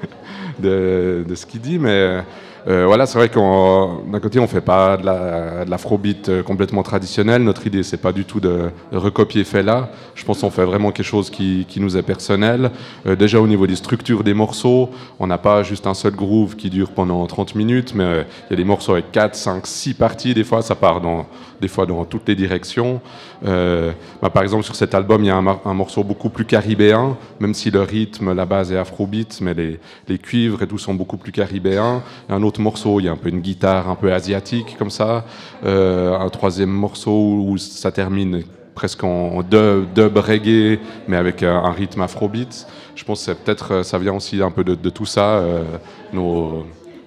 [0.59, 1.79] de, de ce qu'il dit.
[1.79, 2.23] Mais
[2.69, 6.43] euh, voilà, c'est vrai qu'on d'un côté, on fait pas de la- de l'afrobeat euh,
[6.43, 7.43] complètement traditionnel.
[7.43, 9.91] Notre idée, c'est pas du tout de recopier Fela.
[10.15, 12.71] Je pense qu'on fait vraiment quelque chose qui, qui nous est personnel.
[13.07, 16.55] Euh, déjà au niveau des structures des morceaux, on n'a pas juste un seul groove
[16.57, 19.67] qui dure pendant 30 minutes, mais euh, il y a des morceaux avec 4, 5,
[19.67, 20.35] 6 parties.
[20.35, 21.27] Des fois, ça part dans,
[21.63, 23.01] des fois dans toutes les directions.
[23.47, 27.17] Euh, bah, par exemple, sur cet album, il y a un, morceau beaucoup plus caribéen,
[27.41, 31.17] même si le rythme, la base est afrobeat, mais les, cuivres et tout sont beaucoup
[31.17, 32.03] plus caribéens.
[32.29, 34.91] A un autre morceau, il y a un peu une guitare un peu asiatique comme
[34.91, 35.25] ça.
[35.65, 38.43] Euh, un troisième morceau où ça termine
[38.75, 42.67] presque en dub, reggae, mais avec un, rythme afrobeat.
[42.95, 45.63] Je pense que peut-être euh, ça vient aussi un peu de, tout ça, euh,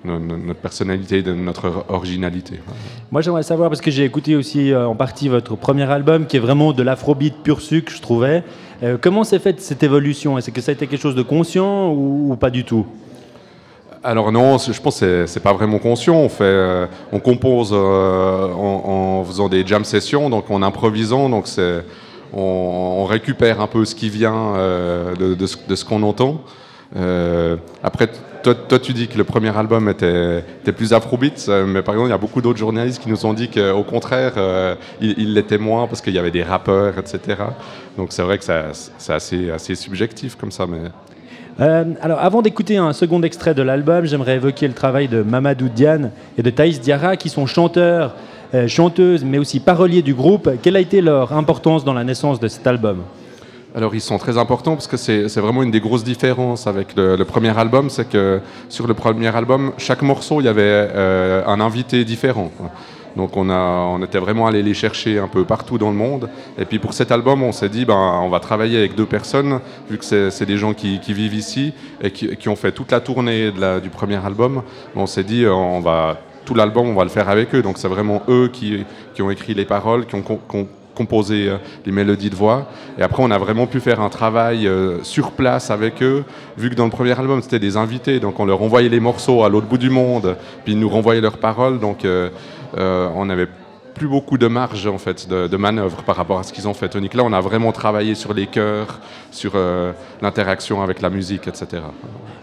[0.06, 2.60] notre personnalité, de notre originalité.
[3.12, 6.38] Moi, j'aimerais savoir, parce que j'ai écouté aussi euh, en partie votre premier album, qui
[6.38, 8.43] est vraiment de l'afrobeat pur sucre, je trouvais.
[8.84, 10.38] Euh, comment s'est faite cette évolution?
[10.38, 12.86] Est-ce que ça a été quelque chose de conscient ou, ou pas du tout?
[14.03, 16.16] Alors non, je pense que c'est- pas vraiment conscient.
[16.16, 18.82] On fait, euh, on compose en,
[19.20, 21.84] en faisant des jam sessions, donc en improvisant, donc c'est,
[22.32, 22.41] on,
[23.01, 24.53] on récupère un peu ce qui vient
[25.20, 26.41] de, de ce, ce qu'on entend.
[27.84, 28.10] Après,
[28.46, 31.96] toi, toi, tu dis que le premier album était, était plus afrobeat, euh, mais par
[31.96, 35.16] exemple, il y a beaucoup d'autres journalistes qui nous ont dit qu'au contraire, euh, il
[35.18, 37.20] il l'était moins parce qu'il y avait des rappeurs, etc.
[37.98, 40.91] Donc c'est vrai que c'est assez, assez subjectif comme ça, mais.
[41.60, 45.70] Euh, alors, avant d'écouter un second extrait de l'album, j'aimerais évoquer le travail de Mamadou
[45.70, 48.14] Diane et de Thaïs Diarra, qui sont chanteurs,
[48.54, 50.52] euh, chanteuses, mais aussi paroliers du groupe.
[50.62, 53.04] Quelle a été leur importance dans la naissance de cet album?
[53.76, 57.22] Alors ils sont très importants parce que c'est vraiment une des grosses différences avec le,
[57.26, 61.60] premier album, c'est que sur le premier album, chaque morceau, il y avait euh, un
[61.60, 62.52] invité différent.
[63.18, 66.30] Donc on, a, on était vraiment allé les chercher un peu partout dans le monde.
[66.58, 69.60] Et puis pour cet album, on s'est dit, ben, on va travailler avec deux personnes,
[69.90, 73.52] vu que c'est des gens qui, vivent ici et qui, ont fait toute la tournée
[73.84, 74.62] du premier album.
[74.96, 77.62] On s'est dit, euh, on va, tout l'album, on va le faire avec eux.
[77.62, 80.24] Donc c'est vraiment eux qui, qui ont écrit les paroles, qui ont
[80.96, 82.68] composé euh, les mélodies de voix.
[82.98, 86.24] Et après, on a vraiment pu faire un travail euh, sur place avec eux,
[86.58, 88.20] vu que dans le premier album, c'était des invités.
[88.20, 91.22] Donc on leur envoyait les morceaux à l'autre bout du monde, puis ils nous renvoyaient
[91.22, 91.80] leurs paroles.
[91.80, 92.30] Donc euh,
[92.78, 93.48] euh, on avait
[93.93, 96.74] plus beaucoup de marge en fait de, de manœuvre par rapport à ce qu'ils ont
[96.74, 96.89] fait.
[96.89, 99.00] Tonic là, on a vraiment travaillé sur les chœurs,
[99.32, 101.82] sur euh, l'interaction avec la musique, etc.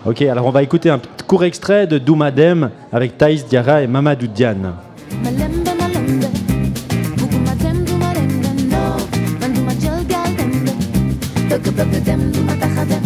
[0.05, 3.87] Ok, alors on va écouter un petit court extrait de Doumadem avec Thaïs Diarra et
[3.87, 4.73] Mamadou Diane.
[11.53, 13.03] Bugger them, them, them, them, them, them,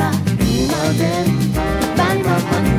[2.23, 2.72] them,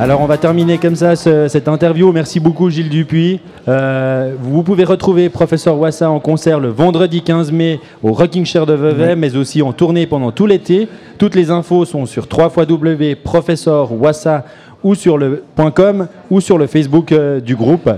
[0.00, 2.10] Alors on va terminer comme ça ce- cette interview.
[2.10, 3.38] Merci beaucoup Gilles Dupuis.
[3.68, 8.66] Euh, vous pouvez retrouver Professeur Wassa en concert le vendredi 15 mai au Rocking Chair
[8.66, 10.88] de Vevey, mais aussi en tournée pendant tout l'été.
[11.16, 14.44] Toutes les infos sont sur www.professeurwassa
[14.82, 17.88] ou sur le .com ou sur le Facebook euh, du groupe.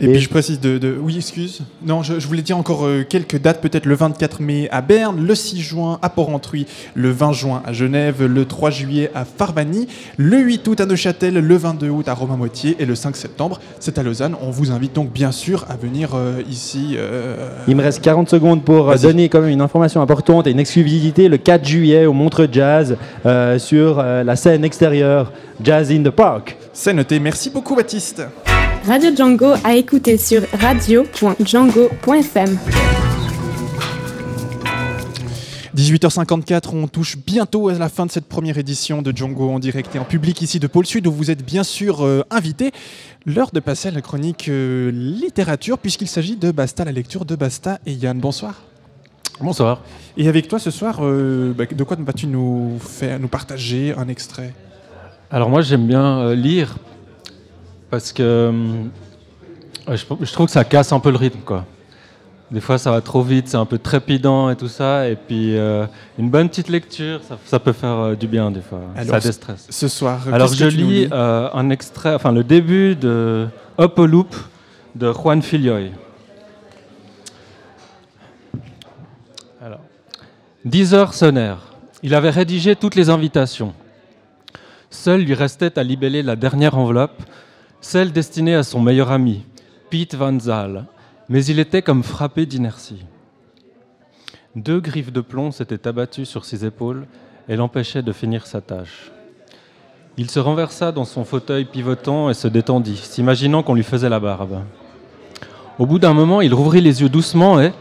[0.00, 1.62] Et, puis je précise de, de- Oui, excuse.
[1.84, 3.60] Non, je, je voulais dire encore euh, quelques dates.
[3.60, 7.72] Peut-être le 24 mai à Berne, le 6 juin à Port-Rentruy, le 20 juin à
[7.72, 9.86] Genève, le 3 juillet à Farvani,
[10.16, 13.98] le 8 août à Neuchâtel, le 22 août à Romain-Moitié et le 5 septembre, c'est
[13.98, 14.34] à Lausanne.
[14.42, 16.94] On vous invite donc bien sûr à venir euh, ici.
[16.96, 20.60] euh, Il me reste 40 secondes pour donner quand même une information importante et une
[20.60, 21.28] exclusivité.
[21.28, 25.32] Le 4 juillet au Montreux Jazz euh, sur la scène extérieure
[25.62, 26.56] Jazz in the Park.
[26.72, 27.20] C'est noté.
[27.20, 28.22] Merci beaucoup Baptiste.
[28.86, 32.58] Radio Django à écouter sur radio.django.fm.
[35.74, 39.96] 18h54, on touche bientôt à la fin de cette première édition de Django en direct
[39.96, 42.72] et en public ici de Pôle Sud où vous êtes bien sûr euh, invités.
[43.24, 47.36] L'heure de passer à la chronique euh, littérature puisqu'il s'agit de Basta, la lecture de
[47.36, 48.18] Basta et Yann.
[48.18, 48.64] Bonsoir.
[49.40, 49.80] Bonsoir.
[50.18, 54.08] Et avec toi ce soir, euh, bah, de quoi vas-tu nous faire, nous partager un
[54.08, 54.52] extrait?
[55.30, 56.76] Alors moi j'aime bien lire
[57.94, 58.52] parce que euh,
[59.88, 61.64] je, je trouve que ça casse un peu le rythme quoi.
[62.50, 65.56] Des fois ça va trop vite, c'est un peu trépidant et tout ça, et puis
[65.56, 65.86] euh,
[66.18, 69.28] une bonne petite lecture, ça, ça peut faire euh, du bien des fois, Alors, ça
[69.28, 69.66] déstresse.
[69.70, 71.08] ce soir, Alors je lis lis?
[71.12, 73.46] euh, un extrait, enfin le début de
[73.78, 74.34] Hop au Loop
[74.94, 75.90] de Juan Filioy.
[79.64, 79.80] Alors,
[80.64, 81.72] 10 heures sonnèrent.
[82.02, 83.72] Il avait rédigé toutes les invitations.
[84.90, 87.20] Seul lui restait à libeller la dernière enveloppe,
[87.84, 89.44] celle destinée à son meilleur ami,
[89.90, 90.86] Piet Van Zaal,
[91.28, 93.04] mais il était comme frappé d'inertie.
[94.56, 97.06] Deux griffes de plomb s'étaient abattues sur ses épaules
[97.46, 99.12] et l'empêchaient de finir sa tâche.
[100.16, 104.18] Il se renversa dans son fauteuil pivotant et se détendit, s'imaginant qu'on lui faisait la
[104.18, 104.62] barbe.
[105.78, 107.74] Au bout d'un moment, il rouvrit les yeux doucement et,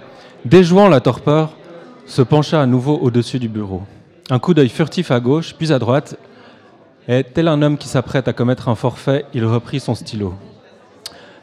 [0.43, 1.55] déjouant la torpeur,
[2.07, 3.83] se pencha à nouveau au-dessus du bureau.
[4.29, 6.17] Un coup d'œil furtif à gauche, puis à droite,
[7.07, 10.33] et tel un homme qui s'apprête à commettre un forfait, il reprit son stylo.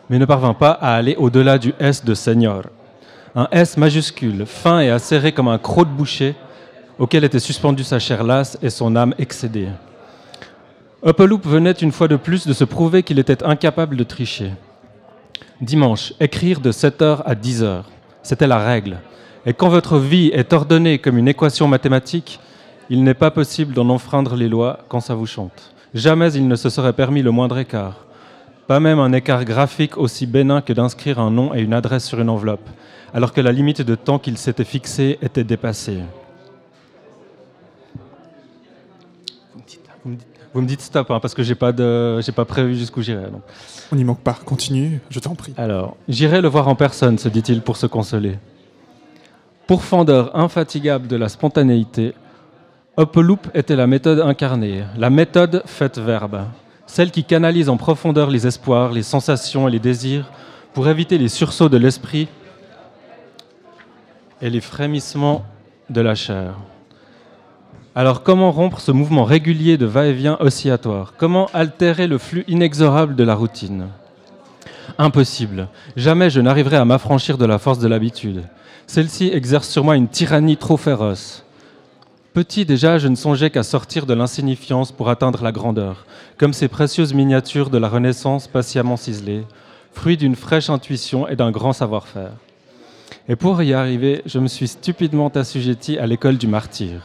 [0.09, 2.65] Mais ne parvint pas à aller au-delà du S de Seigneur.
[3.35, 6.35] Un S majuscule, fin et acéré comme un croc de boucher,
[6.99, 9.69] auquel était suspendue sa chair lasse et son âme excédée.
[11.05, 14.53] Upperloop venait une fois de plus de se prouver qu'il était incapable de tricher.
[15.61, 17.83] Dimanche, écrire de 7h à 10h,
[18.23, 18.99] c'était la règle.
[19.47, 22.41] Et quand votre vie est ordonnée comme une équation mathématique,
[22.91, 25.73] il n'est pas possible d'en enfreindre les lois quand ça vous chante.
[25.95, 28.05] Jamais il ne se serait permis le moindre écart.
[28.67, 32.21] Pas même un écart graphique aussi bénin que d'inscrire un nom et une adresse sur
[32.21, 32.69] une enveloppe,
[33.15, 36.01] alors que la limite de temps qu'il s'était fixée était dépassée.
[40.53, 43.31] Vous me dites, stop, hein, parce que j'ai pas de, j'ai pas prévu jusqu'où j'irai.
[43.31, 43.43] donc.
[43.93, 44.37] On n'y manque pas.
[44.45, 45.55] Continue, je t'en prie.
[45.57, 48.37] Alors, j'irai le voir en personne, se dit-il pour se consoler.
[49.69, 52.15] Pourfendeur infatigable de la spontanéité,
[52.99, 56.43] Uploop était la méthode incarnée, la méthode faite verbe,
[56.87, 60.31] celle qui canalise en profondeur les espoirs, les sensations et les désirs
[60.75, 62.29] pour éviter les sursauts de l'esprit
[64.43, 65.45] et les frémissements
[65.89, 66.55] de la chair.
[67.95, 71.15] Alors comment rompre ce mouvement régulier de va-et-vient oscillatoire?
[71.17, 73.87] Comment altérer le flux inexorable de la routine?
[74.99, 75.69] Impossible.
[75.97, 78.43] Jamais je n'arriverai à m'affranchir de la force de l'habitude.
[78.87, 81.45] Celle-ci exerce sur moi une tyrannie trop féroce.
[82.33, 86.07] Petit déjà, je ne songeais qu'à sortir de l'insignifiance pour atteindre la grandeur,
[86.39, 89.43] comme ces précieuses miniatures de la Renaissance patiemment ciselées,
[89.93, 92.31] fruits d'une fraîche intuition et d'un grand savoir-faire.
[93.29, 97.01] Et pour y arriver, je me suis stupidement assujetti à l'école du martyr.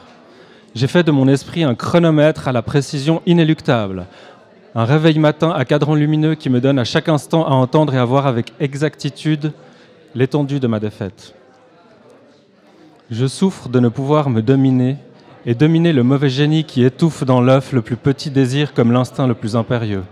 [0.76, 4.06] J'ai fait de mon esprit un chronomètre à la précision inéluctable,
[4.76, 7.98] un réveil matin à cadran lumineux qui me donne à chaque instant à entendre et
[7.98, 9.54] à voir avec exactitude
[10.14, 11.34] l'étendue de ma défaite.
[13.10, 14.98] Je souffre de ne pouvoir me dominer
[15.46, 19.28] et dominer le mauvais génie qui étouffe dans l'œuf le plus petit désir comme l'instinct
[19.28, 20.04] le plus impérieux.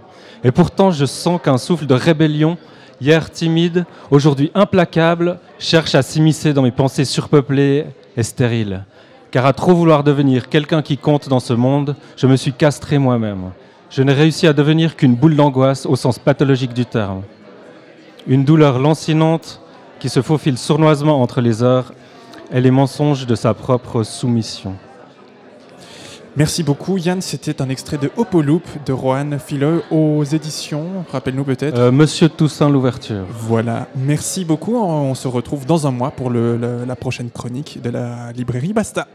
[0.43, 2.57] Et pourtant, je sens qu'un souffle de rébellion,
[3.01, 8.83] hier timide, aujourd'hui implacable, cherche à s'immiscer dans mes pensées surpeuplées et stériles.
[9.31, 12.99] Car à trop vouloir devenir quelqu'un qui compte dans ce monde, je me suis castré
[12.99, 13.51] moi-même.
[13.89, 17.23] Je n'ai réussi à devenir qu'une boule d'angoisse au sens pathologique du terme.
[18.27, 19.61] Une douleur lancinante
[19.99, 21.93] qui se faufile sournoisement entre les heures
[22.51, 24.75] et les mensonges de sa propre soumission.
[26.35, 31.77] Merci beaucoup Yann, c'était un extrait de Hopoloop de Rohan Fileux aux éditions, rappelle-nous peut-être.
[31.77, 33.25] Euh, Monsieur Toussaint l'ouverture.
[33.29, 37.79] Voilà, merci beaucoup, on se retrouve dans un mois pour le- le- la prochaine chronique
[37.83, 39.07] de la librairie Basta.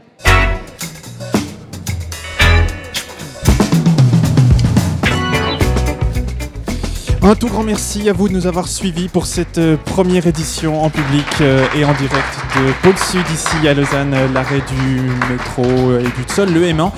[7.29, 10.83] Un tout grand merci à vous de nous avoir suivis pour cette euh, première édition
[10.83, 15.03] en public euh, et en direct de Pôle Sud ici à Lausanne, euh, l'arrêt du
[15.31, 16.91] métro et du sol, le M1.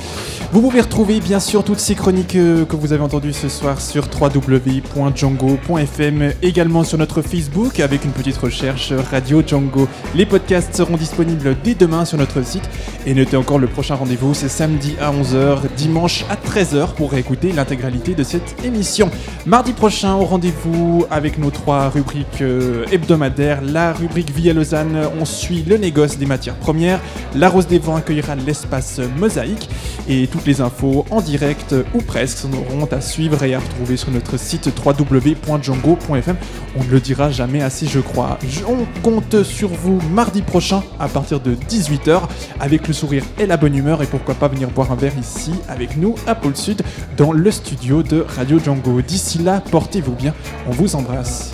[0.52, 3.80] Vous pouvez retrouver bien sûr toutes ces chroniques euh, que vous avez entendues ce soir
[3.80, 9.86] sur www.django.fm, également sur notre Facebook avec une petite recherche Radio Django.
[10.16, 12.68] Les podcasts seront disponibles dès demain sur notre site
[13.06, 17.52] et notez encore le prochain rendez-vous, c'est samedi à 11h, dimanche à 13h pour écouter
[17.52, 19.08] l'intégralité de cette émission.
[19.46, 23.62] Mardi prochain, au rendez-vous avec nos trois rubriques euh, hebdomadaires.
[23.62, 26.98] La rubrique Vie à Lausanne, on suit le négoce des matières premières.
[27.36, 29.68] La Rose des Vents accueillera l'espace mosaïque.
[30.08, 34.38] Et les infos en direct ou presque seront à suivre et à retrouver sur notre
[34.38, 36.36] site www.django.fm.
[36.76, 38.38] On ne le dira jamais assez, je crois.
[38.68, 42.22] On compte sur vous mardi prochain à partir de 18h
[42.60, 44.02] avec le sourire et la bonne humeur.
[44.02, 46.82] Et pourquoi pas venir boire un verre ici avec nous à Pôle Sud
[47.16, 49.00] dans le studio de Radio Django.
[49.02, 50.34] D'ici là, portez-vous bien.
[50.68, 51.52] On vous embrasse.